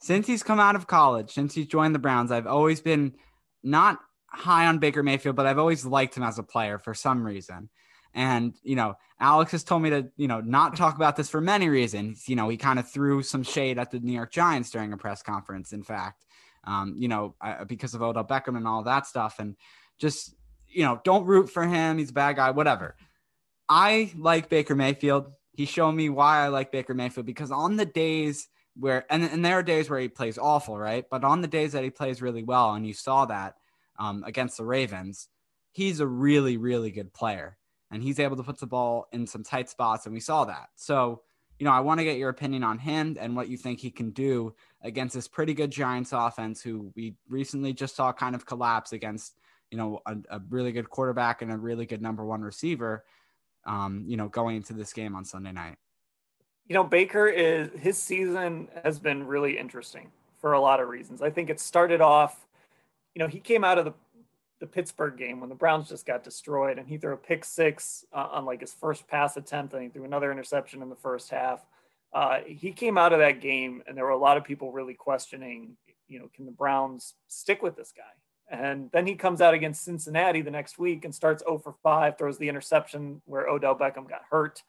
[0.00, 3.14] Since he's come out of college, since he's joined the Browns, I've always been
[3.62, 7.24] not high on Baker Mayfield, but I've always liked him as a player for some
[7.24, 7.68] reason.
[8.14, 11.40] And, you know, Alex has told me to, you know, not talk about this for
[11.40, 12.28] many reasons.
[12.28, 14.96] You know, he kind of threw some shade at the New York Giants during a
[14.96, 16.24] press conference, in fact,
[16.64, 19.38] um, you know, uh, because of Odell Beckham and all that stuff.
[19.38, 19.56] And
[19.98, 20.34] just,
[20.66, 21.98] you know, don't root for him.
[21.98, 22.96] He's a bad guy, whatever.
[23.68, 25.30] I like Baker Mayfield.
[25.52, 29.44] He showed me why I like Baker Mayfield because on the days where, and, and
[29.44, 31.04] there are days where he plays awful, right?
[31.10, 33.56] But on the days that he plays really well, and you saw that
[33.98, 35.28] um, against the Ravens,
[35.72, 37.56] he's a really, really good player
[37.90, 40.68] and he's able to put the ball in some tight spots, and we saw that.
[40.76, 41.22] So,
[41.58, 43.90] you know, I want to get your opinion on him and what you think he
[43.90, 48.46] can do against this pretty good Giants offense, who we recently just saw kind of
[48.46, 49.38] collapse against,
[49.70, 53.04] you know, a, a really good quarterback and a really good number one receiver.
[53.66, 55.76] Um, you know, going into this game on Sunday night.
[56.66, 61.20] You know, Baker is his season has been really interesting for a lot of reasons.
[61.20, 62.46] I think it started off,
[63.14, 63.94] you know, he came out of the
[64.60, 68.04] the Pittsburgh game when the Browns just got destroyed, and he threw a pick six
[68.12, 71.30] uh, on like his first pass attempt, and he threw another interception in the first
[71.30, 71.64] half.
[72.12, 74.94] Uh, he came out of that game, and there were a lot of people really
[74.94, 75.76] questioning,
[76.08, 78.02] you know, can the Browns stick with this guy?
[78.50, 82.18] And then he comes out against Cincinnati the next week and starts 0 for 5,
[82.18, 84.62] throws the interception where Odell Beckham got hurt.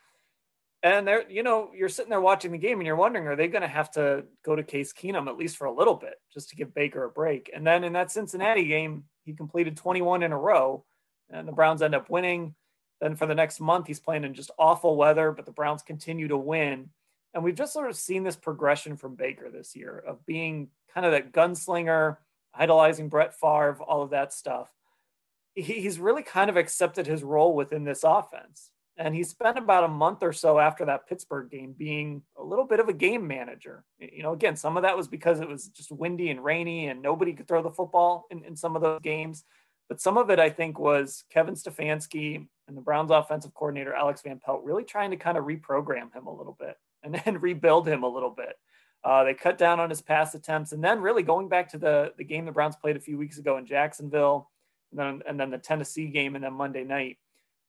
[0.83, 3.47] And there, you know, you're sitting there watching the game and you're wondering, are they
[3.47, 6.49] going to have to go to Case Keenum at least for a little bit just
[6.49, 7.51] to give Baker a break?
[7.53, 10.83] And then in that Cincinnati game, he completed 21 in a row,
[11.29, 12.55] and the Browns end up winning.
[12.99, 16.27] Then for the next month, he's playing in just awful weather, but the Browns continue
[16.27, 16.89] to win.
[17.33, 21.05] And we've just sort of seen this progression from Baker this year of being kind
[21.05, 22.17] of that gunslinger,
[22.53, 24.69] idolizing Brett Favre, all of that stuff.
[25.53, 28.70] He's really kind of accepted his role within this offense.
[28.97, 32.65] And he spent about a month or so after that Pittsburgh game being a little
[32.65, 33.83] bit of a game manager.
[33.99, 37.01] You know, again, some of that was because it was just windy and rainy and
[37.01, 39.43] nobody could throw the football in, in some of those games.
[39.87, 44.21] But some of it, I think, was Kevin Stefanski and the Browns offensive coordinator, Alex
[44.21, 47.87] Van Pelt, really trying to kind of reprogram him a little bit and then rebuild
[47.87, 48.55] him a little bit.
[49.03, 50.73] Uh, they cut down on his pass attempts.
[50.73, 53.37] And then really going back to the, the game the Browns played a few weeks
[53.37, 54.49] ago in Jacksonville,
[54.91, 57.17] and then, and then the Tennessee game, and then Monday night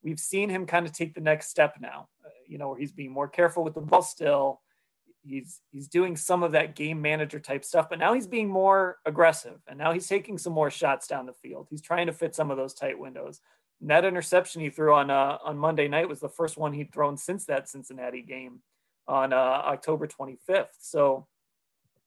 [0.02, 2.92] we've seen him kind of take the next step now, uh, you know, where he's
[2.92, 4.60] being more careful with the ball still.
[5.24, 8.98] He's he's doing some of that game manager type stuff, but now he's being more
[9.06, 11.68] aggressive, and now he's taking some more shots down the field.
[11.70, 13.40] He's trying to fit some of those tight windows.
[13.80, 16.92] And that interception he threw on uh, on Monday night was the first one he'd
[16.92, 18.62] thrown since that Cincinnati game
[19.06, 20.68] on uh, October 25th.
[20.80, 21.26] So,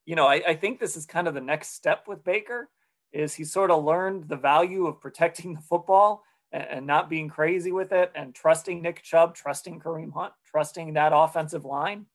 [0.04, 2.68] you know, I, I think this is kind of the next step with Baker.
[3.12, 6.22] Is he sort of learned the value of protecting the football
[6.56, 11.12] and, not being crazy with it and trusting Nick Chubb, trusting Kareem Hunt, trusting that
[11.14, 12.06] offensive line.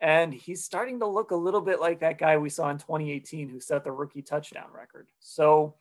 [0.00, 3.48] And he's starting to look a little bit like that guy we saw in 2018
[3.48, 5.08] who set the rookie touchdown record.
[5.20, 5.74] So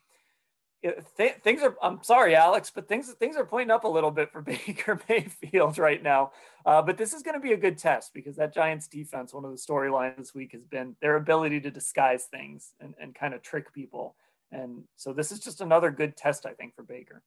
[1.18, 4.32] th- things are, I'm sorry, Alex, but things, things are pointing up a little bit
[4.32, 6.32] for Baker Mayfield right now.
[6.66, 9.46] Uh, but this is going to be a good test because that Giants defense, one
[9.46, 13.34] of the storylines this week has been their ability to disguise things and, and kind
[13.34, 14.16] of trick people.
[14.52, 17.24] And so this is just another good test, I think, for Baker.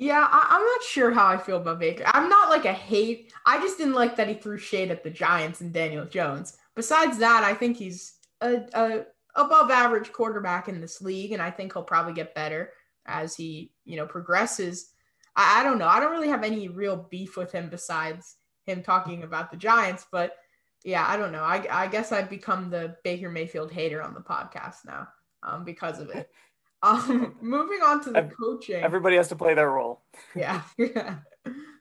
[0.00, 2.04] Yeah, I, am not sure how I feel about Baker.
[2.06, 3.34] I'm not like a hate.
[3.44, 6.56] I just didn't like that he threw shade at the Giants and Daniel Jones.
[6.74, 11.50] Besides that, I think he's a, a above average quarterback in this league, and I
[11.50, 12.72] think he'll probably get better
[13.04, 14.88] as he you know progresses.
[15.36, 15.86] I, I don't know.
[15.86, 20.06] I don't really have any real beef with him besides him talking about the Giants,
[20.10, 20.38] but
[20.82, 21.42] yeah, I don't know.
[21.42, 25.08] I, I guess I've become the Baker Mayfield hater on the podcast now
[25.42, 26.30] um, because of it.
[26.82, 28.82] Um, moving on to the coaching.
[28.82, 30.02] Everybody has to play their role.
[30.34, 31.16] yeah, yeah.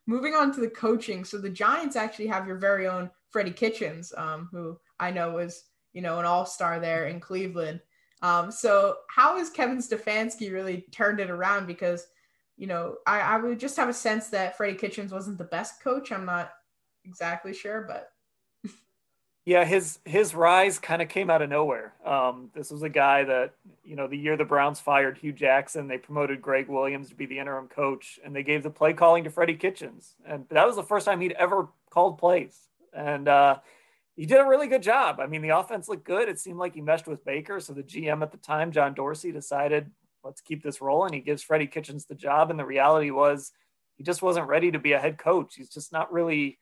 [0.05, 1.23] Moving on to the coaching.
[1.23, 5.65] So the Giants actually have your very own Freddie Kitchens, um, who I know was
[5.93, 7.81] you know an all star there in Cleveland.
[8.21, 11.67] Um, so how has Kevin Stefanski really turned it around?
[11.67, 12.07] Because
[12.57, 15.81] you know I, I would just have a sense that Freddie Kitchens wasn't the best
[15.83, 16.12] coach.
[16.12, 16.51] I'm not
[17.05, 18.09] exactly sure, but
[19.45, 21.93] Yeah, his his rise kind of came out of nowhere.
[22.06, 25.88] Um, this was a guy that you know the year the Browns fired Hue Jackson,
[25.88, 29.23] they promoted Gregg Williams to be the interim coach, and they gave the play calling
[29.23, 32.56] to Freddie Kitchens, and that was the first time he'd ever called plays,
[32.93, 33.58] and uh,
[34.15, 35.19] he did a really good job.
[35.19, 36.28] I mean, the offense looked good.
[36.28, 39.32] It seemed like he meshed with Baker, so the GM at the time, John Dorsey,
[39.32, 39.89] decided
[40.23, 41.13] let's keep this rolling.
[41.13, 43.52] He gives Freddie Kitchens the job, and the reality was
[43.95, 45.56] he just wasn't ready to be a head coach.
[45.56, 46.60] He's just not really.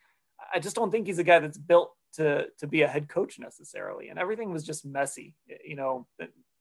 [0.53, 3.39] I just don't think he's a guy that's built to to be a head coach
[3.39, 4.09] necessarily.
[4.09, 5.35] And everything was just messy.
[5.65, 6.07] You know,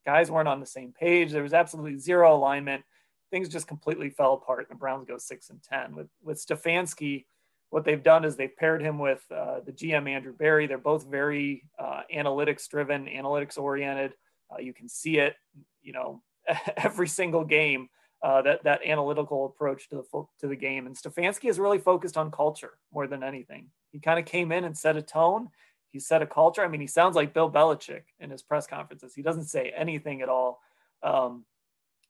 [0.04, 1.32] guys weren't on the same page.
[1.32, 2.84] There was absolutely zero alignment.
[3.30, 4.68] Things just completely fell apart.
[4.68, 7.26] And the Browns go six and ten with with Stefanski.
[7.70, 10.66] What they've done is they've paired him with uh, the GM Andrew Berry.
[10.66, 14.14] They're both very uh, analytics driven, analytics oriented.
[14.50, 15.34] Uh, you can see it.
[15.82, 16.22] You know,
[16.76, 17.88] every single game.
[18.22, 20.86] Uh, that that analytical approach to the to the game.
[20.86, 23.68] And Stefanski is really focused on culture more than anything.
[23.92, 25.48] He kind of came in and set a tone.
[25.90, 26.64] He set a culture.
[26.64, 29.14] I mean, he sounds like Bill Belichick in his press conferences.
[29.14, 30.60] He doesn't say anything at all.
[31.02, 31.44] Um,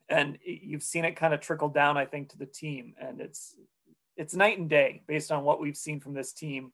[0.08, 2.94] and you've seen it kind of trickle down, I think, to the team.
[3.00, 3.56] And it's
[4.16, 6.72] it's night and day based on what we've seen from this team.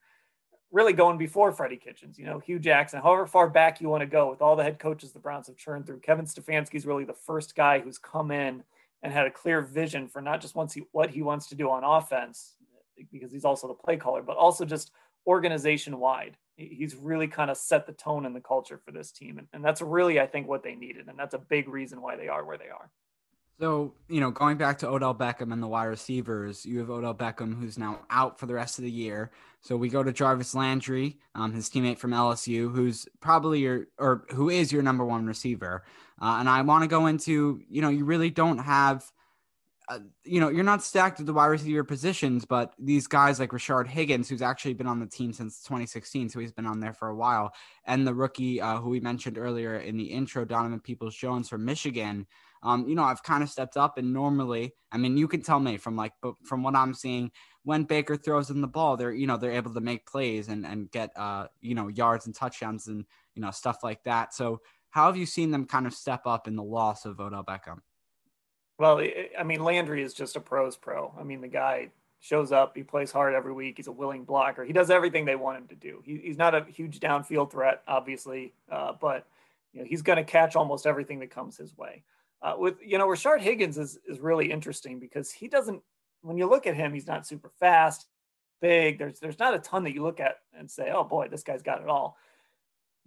[0.71, 4.07] Really going before Freddie Kitchens, you know, Hue Jackson, however far back you want to
[4.07, 6.01] go with all the head coaches the Browns have churned through.
[6.01, 8.63] Kevin Stefanski is really the first guy who's come in
[9.03, 11.71] and had a clear vision for not just once he, what he wants to do
[11.71, 12.55] on offense,
[13.11, 14.93] because he's also the play caller, but also just
[15.27, 16.37] organization wide.
[16.57, 19.39] He's really kind of set the tone and the culture for this team.
[19.39, 21.09] And, and that's really, I think, what they needed.
[21.09, 22.91] And that's a big reason why they are where they are.
[23.63, 27.15] So, you know, going back to Odell Beckham and the wide receivers, you have Odell
[27.15, 29.31] Beckham who's now out for the rest of the year.
[29.61, 34.25] So we go to Jarvis Landry, um, his teammate from LSU, who's probably your or
[34.31, 35.85] who is your number one receiver.
[36.21, 39.09] Uh, and I want to go into, you know, you really don't have
[39.89, 43.51] uh, you know, you're not stacked at the wide receiver positions, but these guys like
[43.51, 46.95] Rashard Higgins, who's actually been on the team since 2016, so he's been on there
[46.95, 47.53] for a while,
[47.85, 51.65] and the rookie uh, who we mentioned earlier in the intro, Donovan Peoples Jones from
[51.65, 52.27] Michigan.
[52.63, 55.59] Um, you know, I've kind of stepped up, and normally, I mean, you can tell
[55.59, 57.33] me from like, but from what I'm seeing,
[57.65, 60.67] when Baker throws in the ball, they're you know they're able to make plays and
[60.67, 64.35] and get uh you know yards and touchdowns and you know stuff like that.
[64.35, 67.45] So, how have you seen them kind of step up in the loss of Odell
[67.45, 67.79] Beckham?
[68.79, 69.01] Well,
[69.39, 71.15] I mean, Landry is just a pro's pro.
[71.19, 74.65] I mean, the guy shows up, he plays hard every week, he's a willing blocker.
[74.65, 76.03] He does everything they want him to do.
[76.05, 79.27] He, he's not a huge downfield threat, obviously, uh, but
[79.73, 82.03] you know he's going to catch almost everything that comes his way.
[82.43, 85.83] Uh, with you know, Rashard Higgins is is really interesting because he doesn't.
[86.23, 88.07] When you look at him, he's not super fast,
[88.61, 88.99] big.
[88.99, 91.63] There's there's not a ton that you look at and say, oh boy, this guy's
[91.63, 92.17] got it all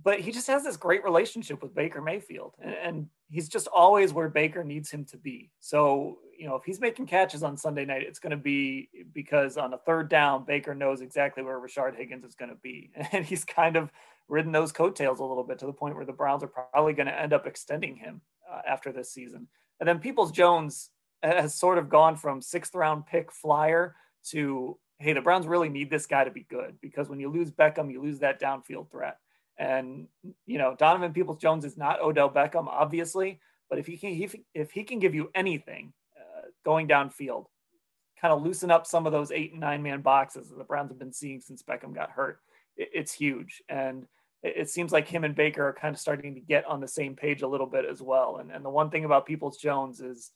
[0.03, 4.13] but he just has this great relationship with Baker Mayfield, and, and, he's just always
[4.13, 5.49] where Baker needs him to be.
[5.59, 9.57] So, you know, if he's making catches on Sunday night, it's going to be because
[9.57, 13.25] on a third down, Baker knows exactly where Rashard Higgins is going to be, and
[13.25, 13.91] he's kind of
[14.27, 17.07] ridden those coattails a little bit to the point where the Browns are probably going
[17.07, 18.21] to end up extending him
[18.51, 19.47] uh, after this season.
[19.79, 20.89] And then Peoples Jones
[21.23, 23.95] has sort of gone from sixth round pick flyer
[24.29, 27.51] to hey, the Browns really need this guy to be good because when you lose
[27.51, 29.17] Beckham, you lose that downfield threat.
[29.57, 30.07] And
[30.45, 34.35] you know, Donovan Peoples Jones is not Odell Beckham, obviously, but if he can, if,
[34.53, 37.45] if he can give you anything uh, going downfield,
[38.19, 40.91] kind of loosen up some of those eight and nine man boxes that the Browns
[40.91, 42.39] have been seeing since Beckham got hurt,
[42.75, 43.61] it, it's huge.
[43.69, 44.05] And
[44.45, 47.15] it, seems like him and Baker are kind of starting to get on the same
[47.15, 48.37] page a little bit as well.
[48.37, 50.31] And, and the one thing about Peoples Jones is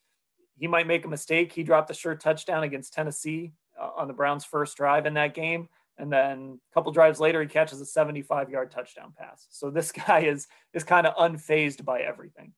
[0.57, 1.51] he might make a mistake.
[1.51, 5.33] He dropped a sure touchdown against Tennessee uh, on the Browns' first drive in that
[5.33, 5.69] game.
[5.97, 9.47] And then a couple drives later he catches a 75 yard touchdown pass.
[9.49, 12.53] So this guy is is kind of unfazed by everything.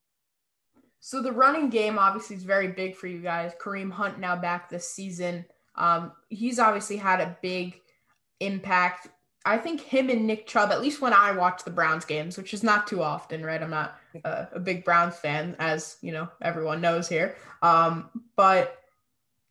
[0.99, 3.53] So the running game obviously is very big for you guys.
[3.59, 5.45] Kareem hunt now back this season.
[5.75, 7.79] Um, he's obviously had a big
[8.39, 9.07] impact
[9.45, 12.53] i think him and nick chubb at least when i watch the browns games which
[12.53, 16.81] is not too often right i'm not a, big browns fan as you know everyone
[16.81, 18.79] knows here um, but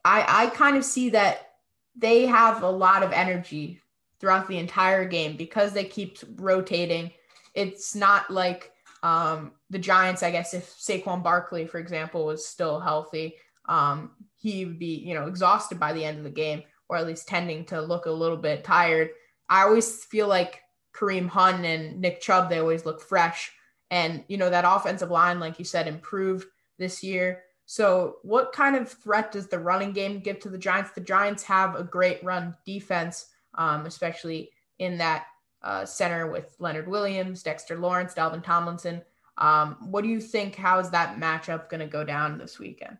[0.04, 1.50] i i kind of see that
[1.96, 3.80] they have a lot of energy
[4.20, 7.10] throughout the entire game because they keep rotating.
[7.54, 8.72] It's not like
[9.02, 14.64] um, the Giants, I guess, if Saquon Barkley, for example, was still healthy, um, he
[14.66, 17.64] would be, you know, exhausted by the end of the game, or at least tending
[17.66, 19.10] to look a little bit tired.
[19.50, 20.62] I always feel like
[20.94, 23.52] Kareem Hunt and Nick Chubb, they always look fresh.
[23.90, 26.46] And, you know, that offensive line, like you said, improved
[26.78, 27.42] this year.
[27.66, 30.92] So, what kind of threat does the running game give to the Giants?
[30.92, 35.26] The Giants have a great run defense, um, especially in that
[35.62, 39.02] uh, center with Leonard Williams, Dexter Lawrence, Dalvin Tomlinson.
[39.38, 40.56] Um, what do you think?
[40.56, 42.98] How is that matchup going to go down this weekend?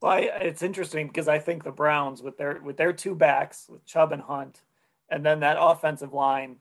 [0.00, 3.66] Well, I, it's interesting because I think the Browns, with their with their two backs,
[3.68, 4.60] with Chubb and Hunt,
[5.10, 6.56] and then that offensive line,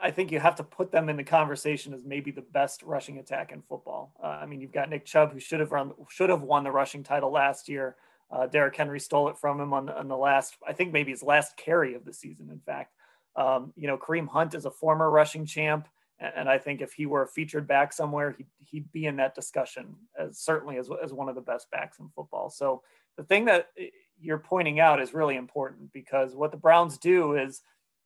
[0.00, 3.18] I think you have to put them in the conversation as maybe the best rushing
[3.18, 4.12] attack in football.
[4.22, 6.70] Uh, I mean, you've got Nick Chubb, who should have run, should have won the
[6.70, 7.96] rushing title last year.
[8.30, 11.22] Uh, Derrick Henry stole it from him on, on the last, I think maybe his
[11.22, 12.48] last carry of the season.
[12.50, 12.94] In fact,
[13.36, 15.88] um, you know, Kareem Hunt is a former rushing champ,
[16.18, 19.16] and, and, I think if he were a featured back somewhere, he'd, he'd be in
[19.16, 22.48] that discussion as certainly as, as one of the best backs in football.
[22.48, 22.82] So
[23.16, 23.86] the thing that eh,
[24.20, 27.62] you're pointing out is really important because what the Browns do is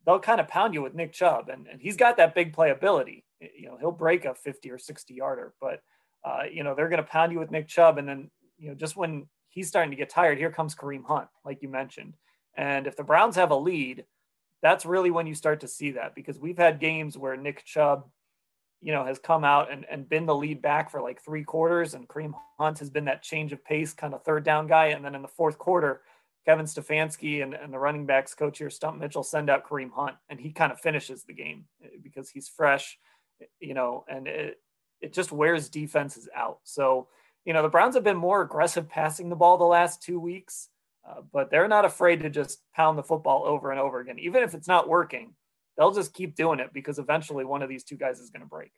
[0.09, 3.25] they'll kind of pound you with Nick Chubb, and, and he's got that big playability.
[3.41, 5.83] You know, he'll break a 50 or 60 yarder, but
[6.25, 8.75] uh, you know they're going to pound you with Nick Chubb, and then you know
[8.75, 12.15] just when he's starting to get tired, here comes Kareem Hunt, like you mentioned.
[12.57, 14.07] And if the Browns have a lead,
[14.63, 18.09] that's really when you start to see that because we've had games where Nick Chubb,
[18.81, 21.93] you know, has come out and, and been the lead back for like three quarters,
[21.93, 24.87] and Kareem Hunt has been that change of pace kind of third down guy.
[24.87, 26.01] And then in the fourth quarter,
[26.49, 30.17] Kevin Stefanski and, and the running backs coach here, Stump Mitchell, send out Kareem Hunt,
[30.31, 32.99] and he kind of finishes the game eh, because he's fresh,
[33.61, 34.59] you know, and it,
[35.03, 36.61] it just wears defenses out.
[36.65, 37.09] So,
[37.45, 40.71] you know, the Browns have been more aggressive passing the ball the last two weeks,
[41.07, 44.19] uh, but they're not afraid to just pound the football over and over again.
[44.19, 45.35] Even if it's not working,
[45.77, 48.49] they'll just keep doing it because eventually one of these two guys is going to
[48.49, 48.73] break.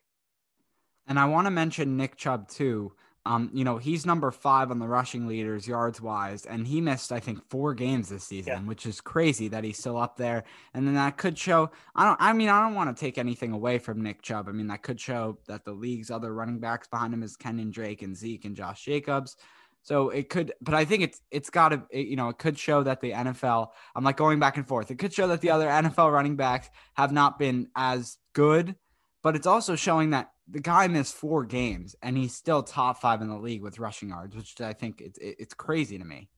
[1.07, 2.91] And I want to mention Nick Chubb too.
[3.25, 7.11] Um, you know, he's number five on the rushing leaders yards wise, and he missed,
[7.11, 8.59] I think, four games this season, yeah.
[8.61, 10.43] which is crazy that he's still up there.
[10.73, 13.51] And then that could show I don't I mean, I don't want to take anything
[13.51, 14.49] away from Nick Chubb.
[14.49, 17.71] I mean, that could show that the league's other running backs behind him is Kenyan
[17.71, 19.37] Drake and Zeke and Josh Jacobs.
[19.83, 22.83] So it could, but I think it's it's got to, you know, it could show
[22.83, 23.69] that the NFL.
[23.95, 24.91] I'm like going back and forth.
[24.91, 28.75] It could show that the other NFL running backs have not been as good,
[29.23, 33.21] but it's also showing that the guy missed four games and he's still top five
[33.21, 36.29] in the league with rushing yards, which I think it's it's crazy to me.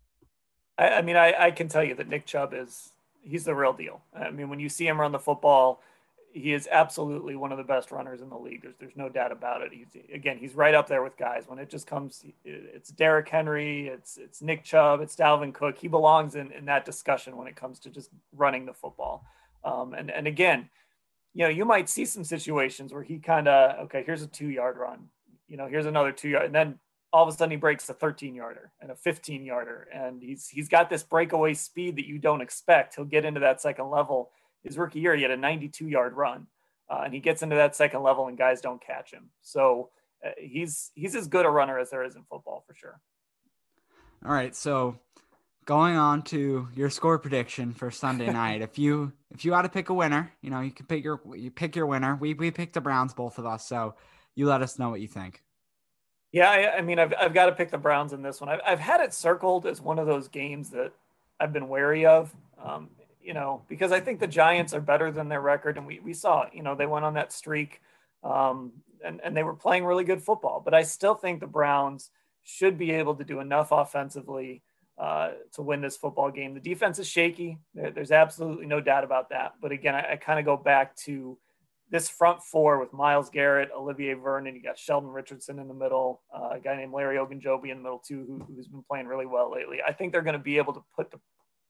[0.77, 2.89] I, I mean, I, I can tell you that Nick Chubb is
[3.21, 4.01] he's the real deal.
[4.13, 5.81] I mean, when you see him run the football,
[6.33, 8.63] he is absolutely one of the best runners in the league.
[8.63, 9.71] There's there's no doubt about it.
[9.71, 11.43] He's again, he's right up there with guys.
[11.47, 15.77] When it just comes, it's Derrick Henry, it's it's Nick Chubb, it's Dalvin Cook.
[15.77, 19.25] He belongs in in that discussion when it comes to just running the football.
[19.63, 20.69] Um, and and again,
[21.33, 24.49] you know, you might see some situations where he kind of, okay, here's a two
[24.49, 25.09] yard run,
[25.47, 26.79] you know, here's another two yard, and then
[27.11, 30.47] all of a sudden he breaks a 13 yarder and a 15 yarder, and he's
[30.49, 32.95] he's got this breakaway speed that you don't expect.
[32.95, 34.31] He'll get into that second level.
[34.63, 36.47] His rookie year, he had a 92 yard run,
[36.89, 39.29] uh, and he gets into that second level, and guys don't catch him.
[39.41, 39.89] So
[40.25, 42.99] uh, he's he's as good a runner as there is in football for sure.
[44.25, 44.97] All right, so
[45.65, 48.61] going on to your score prediction for Sunday night.
[48.61, 51.19] if you if you had to pick a winner, you know, you can pick your
[51.35, 52.15] you pick your winner.
[52.19, 53.67] We we picked the Browns, both of us.
[53.67, 53.95] So
[54.35, 55.41] you let us know what you think.
[56.31, 58.49] Yeah, I, I mean, I've I've got to pick the Browns in this one.
[58.49, 60.91] I've I've had it circled as one of those games that
[61.39, 62.33] I've been wary of.
[62.63, 62.89] Um,
[63.21, 66.13] you know, because I think the Giants are better than their record, and we we
[66.13, 67.81] saw, you know, they went on that streak,
[68.23, 70.61] um, and and they were playing really good football.
[70.63, 72.09] But I still think the Browns
[72.43, 74.61] should be able to do enough offensively
[74.97, 76.53] uh, to win this football game.
[76.53, 77.57] The defense is shaky.
[77.73, 79.53] There, there's absolutely no doubt about that.
[79.61, 81.37] But again, I, I kind of go back to
[81.89, 84.55] this front four with Myles Garrett, Olivier Vernon.
[84.55, 87.83] You got Sheldon Richardson in the middle, uh, a guy named Larry Ogunjobi in the
[87.83, 89.79] middle too, who, has been playing really well lately.
[89.85, 91.19] I think they're going to be able to put the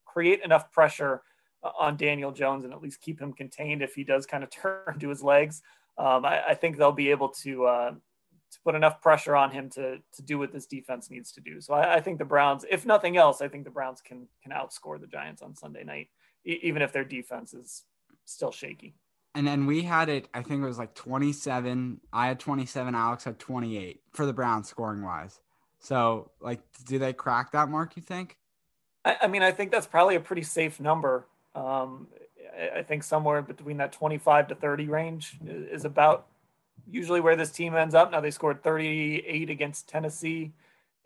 [0.06, 1.22] create enough pressure
[1.62, 4.50] uh, on Daniel Jones and at least keep him contained if he does kind of
[4.62, 5.62] turn to his legs.
[5.98, 7.94] Um, I, I, think they'll be able to uh,
[8.54, 11.60] to put enough pressure on him to to do what this defense needs to do.
[11.60, 14.52] So I, I think the Browns, if nothing else, I think the Browns can can
[14.52, 16.08] outscore the Giants on Sunday night,
[16.44, 17.84] e- even if their defense is
[18.24, 18.94] still shaky.
[19.34, 22.00] And then we had it, I think it was like 27.
[22.12, 22.94] I had 27.
[22.94, 25.40] Alex had 28 for the Browns scoring wise.
[25.80, 28.38] So, like, do they crack that mark, you think?
[29.04, 31.26] I, I mean, I think that's probably a pretty safe number.
[31.54, 32.06] Um,
[32.56, 36.28] I, I think somewhere between that 25 to 30 range is, is about
[36.90, 38.10] usually where this team ends up.
[38.10, 40.52] Now they scored 38 against Tennessee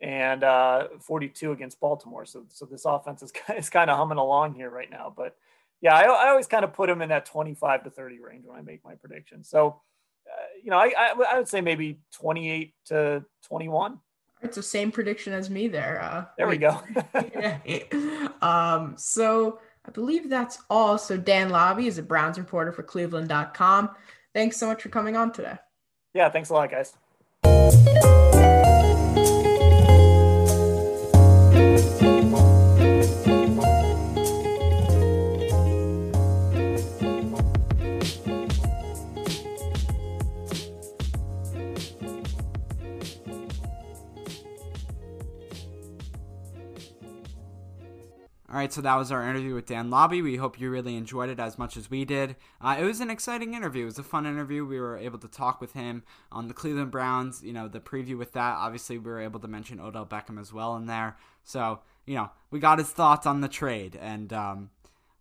[0.00, 2.24] and uh, 42 against Baltimore.
[2.24, 5.12] So, so this offense is, is kind of humming along here right now.
[5.14, 5.36] But
[5.80, 8.58] yeah, I, I always kind of put them in that 25 to 30 range when
[8.58, 9.48] I make my predictions.
[9.48, 9.80] So,
[10.26, 13.98] uh, you know, I, I, I, would say maybe 28 to 21.
[14.42, 16.00] It's the same prediction as me there.
[16.02, 16.80] Uh, there we go.
[18.42, 20.98] um, so I believe that's all.
[20.98, 23.90] So Dan Labbe is a Browns reporter for Cleveland.com.
[24.34, 25.56] Thanks so much for coming on today.
[26.14, 27.87] Yeah, thanks a lot, guys.
[48.58, 50.20] All right, so that was our interview with Dan Labbe.
[50.20, 52.34] We hope you really enjoyed it as much as we did.
[52.60, 53.84] Uh, it was an exciting interview.
[53.84, 54.66] It was a fun interview.
[54.66, 56.02] We were able to talk with him
[56.32, 57.40] on the Cleveland Browns.
[57.44, 58.56] You know, the preview with that.
[58.56, 61.16] Obviously, we were able to mention Odell Beckham as well in there.
[61.44, 64.70] So, you know, we got his thoughts on the trade, and um,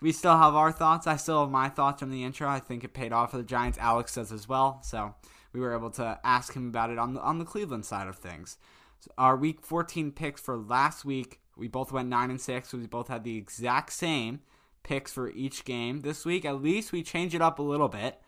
[0.02, 1.06] we still have our thoughts.
[1.06, 2.50] I still have my thoughts from the intro.
[2.50, 3.78] I think it paid off for the Giants.
[3.78, 4.80] Alex does as well.
[4.82, 5.14] So
[5.54, 8.16] we were able to ask him about it on the on the Cleveland side of
[8.16, 8.58] things.
[9.00, 12.74] So our Week 14 picks for last week we both went nine and six.
[12.74, 14.42] we both had the exact same
[14.84, 16.02] picks for each game.
[16.02, 18.22] This week, at least, we change it up a little bit.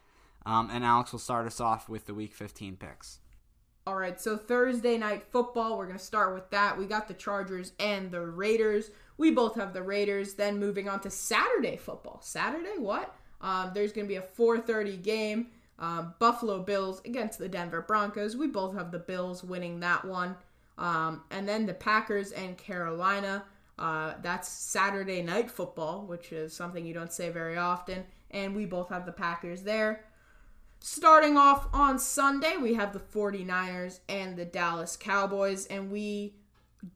[0.46, 3.20] Um, and Alex will start us off with the Week 15 picks.
[3.86, 6.78] All right, so Thursday night football, we're going to start with that.
[6.78, 8.92] We got the Chargers and the Raiders.
[9.18, 10.36] We both have the Raiders.
[10.36, 12.20] Then moving on to Saturday football.
[12.22, 13.16] Saturday, what?
[13.42, 15.48] Um, there's going to be a 4:30 game.
[15.80, 18.36] Um, Buffalo Bills against the Denver Broncos.
[18.36, 20.36] We both have the Bills winning that one.
[20.80, 23.44] Um, and then the Packers and Carolina.
[23.78, 28.04] Uh, that's Saturday night football, which is something you don't say very often.
[28.32, 30.06] And we both have the Packers there.
[30.80, 36.36] Starting off on Sunday, we have the 49ers and the Dallas Cowboys, and we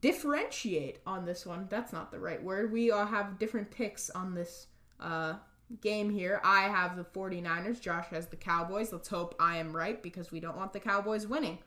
[0.00, 1.66] differentiate on this one.
[1.68, 2.72] That's not the right word.
[2.72, 4.68] We all have different picks on this
[5.00, 5.34] uh,
[5.82, 6.40] game here.
[6.42, 8.92] I have the 49ers, Josh has the Cowboys.
[8.92, 11.58] Let's hope I am right because we don't want the Cowboys winning.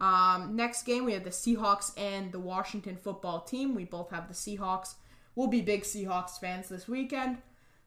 [0.00, 3.74] Um, next game, we have the Seahawks and the Washington football team.
[3.74, 4.94] We both have the Seahawks.
[5.34, 7.38] We'll be big Seahawks fans this weekend.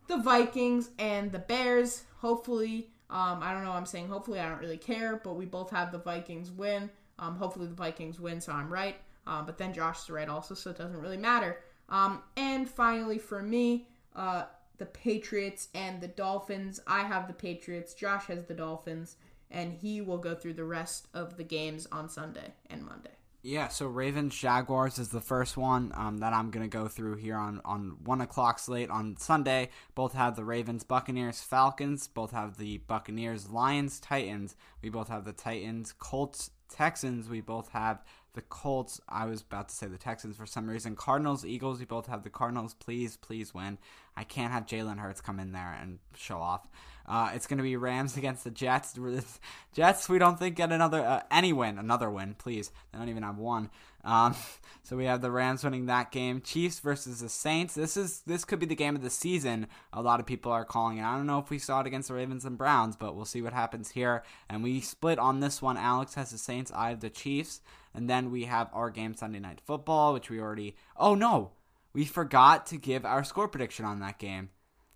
[0.07, 2.03] The Vikings and the Bears.
[2.19, 3.71] Hopefully, um, I don't know.
[3.71, 4.39] I'm saying hopefully.
[4.39, 6.89] I don't really care, but we both have the Vikings win.
[7.19, 8.95] Um, hopefully, the Vikings win, so I'm right.
[9.25, 11.59] Um, but then Josh is right also, so it doesn't really matter.
[11.89, 14.45] Um, and finally, for me, uh,
[14.77, 16.79] the Patriots and the Dolphins.
[16.87, 17.93] I have the Patriots.
[17.93, 19.15] Josh has the Dolphins
[19.49, 23.11] and he will go through the rest of the games on Sunday and Monday.
[23.43, 27.37] Yeah, so Ravens Jaguars is the first one um, that I'm gonna go through here
[27.37, 29.69] on on one o'clock slate on Sunday.
[29.95, 32.07] Both have the Ravens Buccaneers Falcons.
[32.07, 34.55] Both have the Buccaneers Lions Titans.
[34.81, 37.29] We both have the Titans Colts Texans.
[37.29, 38.03] We both have
[38.33, 39.01] the Colts.
[39.09, 40.95] I was about to say the Texans for some reason.
[40.95, 41.79] Cardinals Eagles.
[41.79, 42.75] We both have the Cardinals.
[42.75, 43.77] Please, please win.
[44.15, 46.67] I can't have Jalen Hurts come in there and show off.
[47.07, 48.97] Uh, it's going to be Rams against the Jets.
[49.73, 52.71] Jets, we don't think get another uh, any win, another win, please.
[52.91, 53.69] They don't even have one.
[54.07, 54.33] Um,
[54.83, 56.41] so we have the Rams winning that game.
[56.41, 57.75] Chiefs versus the Saints.
[57.75, 59.67] This is this could be the game of the season.
[59.93, 61.03] A lot of people are calling it.
[61.03, 63.41] I don't know if we saw it against the Ravens and Browns, but we'll see
[63.41, 64.23] what happens here.
[64.49, 65.77] And we split on this one.
[65.77, 66.71] Alex has the Saints.
[66.73, 67.61] I have the Chiefs.
[67.93, 70.75] And then we have our game Sunday Night Football, which we already.
[70.95, 71.51] Oh no,
[71.93, 74.49] we forgot to give our score prediction on that game.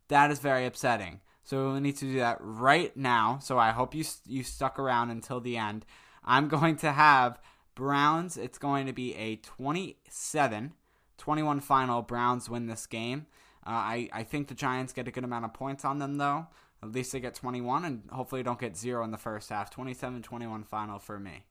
[0.07, 1.19] That is very upsetting.
[1.43, 3.39] So we need to do that right now.
[3.41, 5.85] So I hope you you stuck around until the end.
[6.23, 7.39] I'm going to have
[7.75, 8.37] Browns.
[8.37, 10.73] It's going to be a 27
[11.17, 12.01] 21 final.
[12.01, 13.27] Browns win this game.
[13.65, 16.47] Uh, I, I think the Giants get a good amount of points on them, though.
[16.81, 19.69] At least they get 21, and hopefully don't get zero in the first half.
[19.69, 21.43] 27 21 final for me.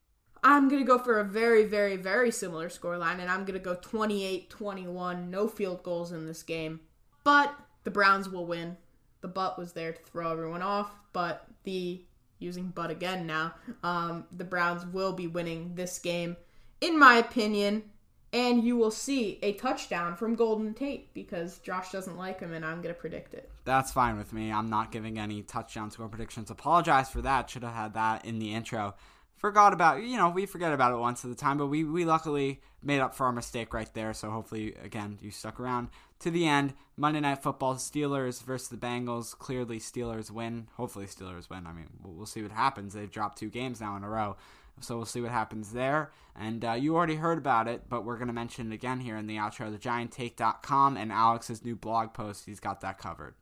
[0.43, 3.65] I'm going to go for a very, very, very similar scoreline, and I'm going to
[3.65, 5.31] go 28 21.
[5.31, 6.81] No field goals in this game.
[7.23, 7.55] But
[7.85, 8.77] the Browns will win
[9.21, 12.05] the butt was there to throw everyone off, but the
[12.41, 16.37] using butt again now, um, the Browns will be winning this game,
[16.81, 17.85] in my opinion.
[18.33, 22.65] And you will see a touchdown from Golden Tate because Josh doesn't like him, and
[22.65, 23.51] I'm going to predict it.
[23.65, 24.53] That's fine with me.
[24.53, 26.49] I'm not giving any touchdown score predictions.
[26.49, 27.51] Apologize for that.
[27.51, 28.95] Should have had that in the intro
[29.41, 32.05] forgot about you know we forget about it once at a time but we we
[32.05, 35.89] luckily made up for our mistake right there so hopefully again you stuck around
[36.21, 41.51] to the end monday night football steelers versus the bengals clearly steelers win hopefully steelers
[41.51, 44.37] win i mean we'll, see what happens they've dropped two games now in a row
[44.81, 48.17] so we'll see what happens there and uh, you already heard about it but we're
[48.17, 52.15] going to mention it again here in the outro The thegianttake.com and alex's new blog
[52.15, 53.35] post he's got that covered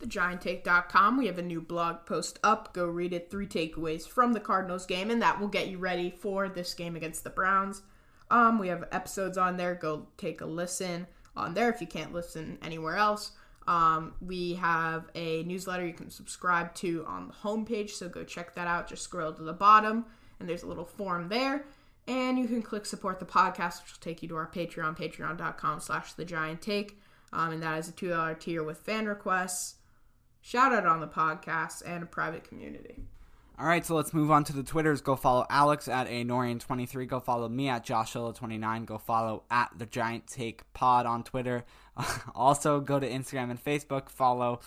[0.00, 1.16] thegianttake.com.
[1.16, 2.74] We have a new blog post up.
[2.74, 3.30] Go read it.
[3.30, 6.96] Three takeaways from the Cardinals game, and that will get you ready for this game
[6.96, 7.82] against the Browns.
[8.30, 9.74] Um, we have episodes on there.
[9.74, 11.06] Go take a listen
[11.36, 13.32] on there if you can't listen anywhere else.
[13.66, 18.54] Um, we have a newsletter you can subscribe to on the homepage, so go check
[18.54, 18.88] that out.
[18.88, 20.04] Just scroll to the bottom,
[20.38, 21.64] and there's a little form there.
[22.06, 25.80] And you can click support the podcast, which will take you to our Patreon, patreon.com
[25.80, 27.00] slash the giant take.
[27.32, 29.76] Um, and that is a $2 tier with fan requests
[30.44, 33.02] shout out on the podcast, and a private community.
[33.56, 35.00] All right, so let's move on to the Twitters.
[35.00, 37.06] Go follow Alex at a Norian23.
[37.06, 38.84] Go follow me at Joshua29.
[38.84, 41.64] Go follow at the Giant Take Pod on Twitter.
[42.34, 44.08] also, go to Instagram and Facebook.
[44.08, 44.58] Follow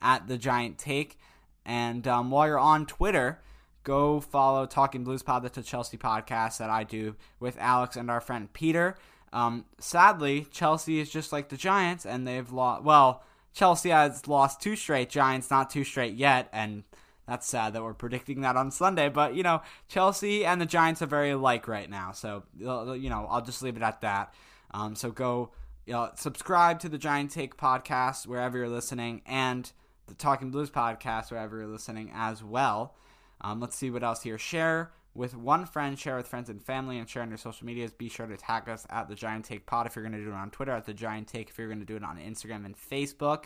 [0.00, 1.18] at the Giant Take.
[1.64, 3.40] And um, while you're on Twitter,
[3.82, 5.42] go follow Talking Blues Pod.
[5.42, 8.96] the Chelsea podcast that I do with Alex and our friend Peter.
[9.32, 12.84] Um, sadly, Chelsea is just like the Giants, and they've lost.
[12.84, 15.10] Well, Chelsea has lost two straight.
[15.10, 16.84] Giants not two straight yet, and
[17.26, 19.08] that's sad that we're predicting that on Sunday.
[19.08, 22.12] But you know, Chelsea and the Giants are very alike right now.
[22.12, 24.34] So you know, I'll just leave it at that.
[24.72, 25.50] Um, so go
[25.86, 29.70] you know, subscribe to the Giant Take podcast wherever you're listening, and
[30.08, 32.96] the Talking Blues podcast wherever you're listening as well.
[33.40, 34.36] Um, let's see what else here.
[34.36, 37.92] Share with one friend, share with friends and family, and share on your social medias.
[37.92, 40.30] Be sure to tag us at the Giant Take Pod if you're going to do
[40.30, 42.66] it on Twitter, at the Giant Take if you're going to do it on Instagram
[42.66, 43.44] and Facebook.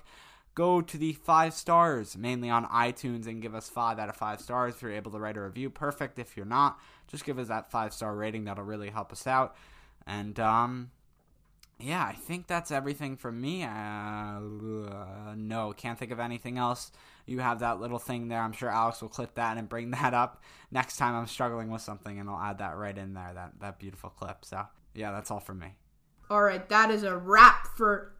[0.61, 4.43] Go to the five stars, mainly on iTunes, and give us five out of five
[4.43, 5.71] stars if you're able to write a review.
[5.71, 6.79] Perfect if you're not.
[7.09, 8.45] Just give us that five star rating.
[8.45, 9.57] That'll really help us out.
[10.07, 10.91] And um,
[11.79, 13.65] yeah, I think that's everything from me.
[13.65, 14.41] Uh,
[15.35, 16.93] no, can't think of anything else.
[17.25, 18.43] You have that little thing there.
[18.43, 21.81] I'm sure Alex will clip that and bring that up next time I'm struggling with
[21.81, 23.31] something, and I'll add that right in there.
[23.33, 24.45] That that beautiful clip.
[24.45, 25.69] So yeah, that's all from me.
[26.29, 28.13] All right, that is a wrap for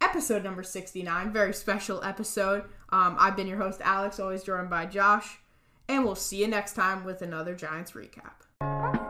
[0.00, 1.32] episode number 69.
[1.32, 2.64] Very special episode.
[2.90, 5.38] Um, I've been your host, Alex, always joined by Josh,
[5.88, 9.09] and we'll see you next time with another Giants recap.